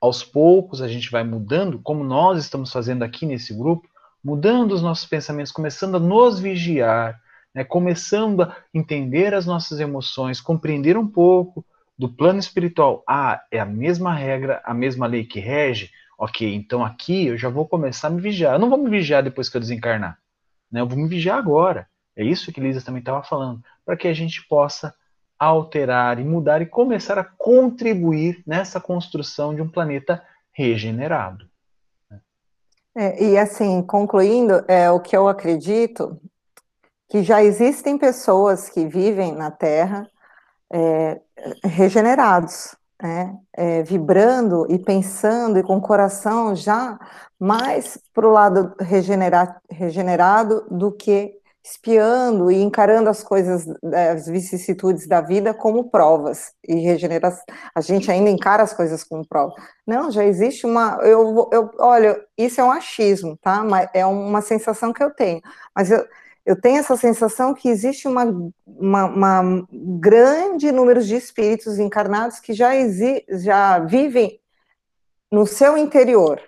[0.00, 3.88] Aos poucos a gente vai mudando, como nós estamos fazendo aqui nesse grupo,
[4.22, 7.20] mudando os nossos pensamentos, começando a nos vigiar,
[7.52, 11.64] né, começando a entender as nossas emoções, compreender um pouco
[11.98, 13.02] do plano espiritual.
[13.06, 15.90] Ah, é a mesma regra, a mesma lei que rege.
[16.16, 18.54] Ok, então aqui eu já vou começar a me vigiar.
[18.54, 20.18] Eu não vou me vigiar depois que eu desencarnar.
[20.70, 20.80] Né?
[20.80, 21.88] Eu vou me vigiar agora.
[22.16, 23.62] É isso que Lisa também estava falando.
[23.84, 24.94] Para que a gente possa
[25.38, 30.22] alterar e mudar e começar a contribuir nessa construção de um planeta
[30.52, 31.48] regenerado.
[32.96, 36.20] É, e assim, concluindo, é, o que eu acredito
[37.08, 40.10] que já existem pessoas que vivem na Terra
[40.72, 41.20] é,
[41.64, 46.98] regenerados, né, é, vibrando e pensando e com o coração já
[47.38, 53.66] mais para o lado regenera, regenerado do que espiando e encarando as coisas,
[54.14, 57.30] as vicissitudes da vida como provas e regenera
[57.74, 59.54] a gente ainda encara as coisas como provas.
[59.86, 63.62] Não, já existe uma, eu, eu, olha, isso é um achismo, tá?
[63.64, 65.42] Mas é uma sensação que eu tenho.
[65.74, 66.04] Mas eu,
[66.48, 68.24] eu tenho essa sensação que existe uma,
[68.66, 69.66] uma, uma
[70.00, 74.40] grande número de espíritos encarnados que já, exi, já vivem
[75.30, 76.40] no seu interior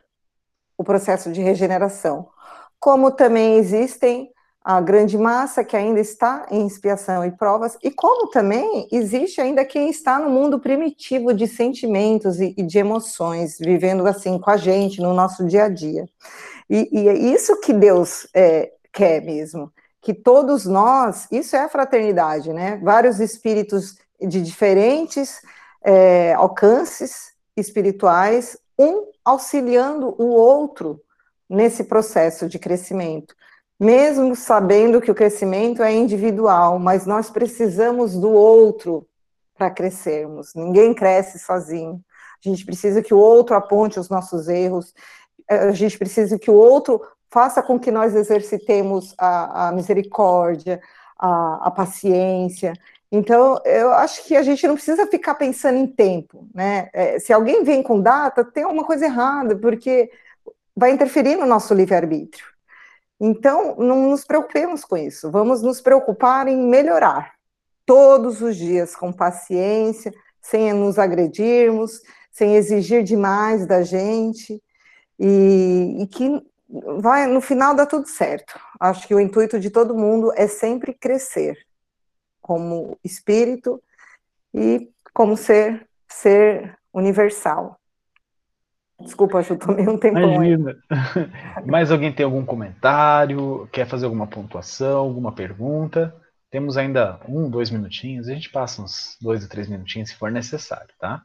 [0.78, 2.30] o processo de regeneração,
[2.78, 4.32] como também existem
[4.64, 9.66] a grande massa que ainda está em expiação e provas, e como também existe ainda
[9.66, 14.56] quem está no mundo primitivo de sentimentos e, e de emoções, vivendo assim com a
[14.56, 16.08] gente no nosso dia a dia.
[16.70, 19.70] E, e é isso que Deus é, quer mesmo,
[20.00, 22.78] que todos nós, isso é a fraternidade, né?
[22.82, 25.40] Vários espíritos de diferentes
[25.82, 31.00] é, alcances espirituais, um auxiliando o outro
[31.48, 33.34] nesse processo de crescimento
[33.80, 39.06] mesmo sabendo que o crescimento é individual, mas nós precisamos do outro
[39.56, 40.54] para crescermos.
[40.54, 41.98] Ninguém cresce sozinho.
[42.44, 44.92] A gente precisa que o outro aponte os nossos erros,
[45.48, 47.00] a gente precisa que o outro
[47.30, 50.80] faça com que nós exercitemos a, a misericórdia,
[51.18, 52.72] a, a, paciência.
[53.10, 56.90] Então, eu acho que a gente não precisa ficar pensando em tempo, né?
[56.92, 60.10] É, se alguém vem com data, tem alguma coisa errada, porque
[60.76, 62.46] vai interferir no nosso livre-arbítrio.
[63.20, 67.34] Então, não nos preocupemos com isso, vamos nos preocupar em melhorar
[67.84, 72.00] todos os dias com paciência, sem nos agredirmos,
[72.30, 74.62] sem exigir demais da gente,
[75.18, 76.40] e, e que
[77.00, 78.58] vai, no final dá tudo certo.
[78.78, 81.56] Acho que o intuito de todo mundo é sempre crescer
[82.40, 83.82] como espírito
[84.54, 87.78] e como ser ser universal.
[89.00, 90.18] Desculpa, eu tomei um tempo.
[90.18, 90.76] Imagina.
[91.64, 93.68] Mais alguém tem algum comentário?
[93.72, 96.14] Quer fazer alguma pontuação, alguma pergunta?
[96.50, 98.28] Temos ainda um, dois minutinhos.
[98.28, 101.22] A gente passa uns dois ou três minutinhos se for necessário, tá?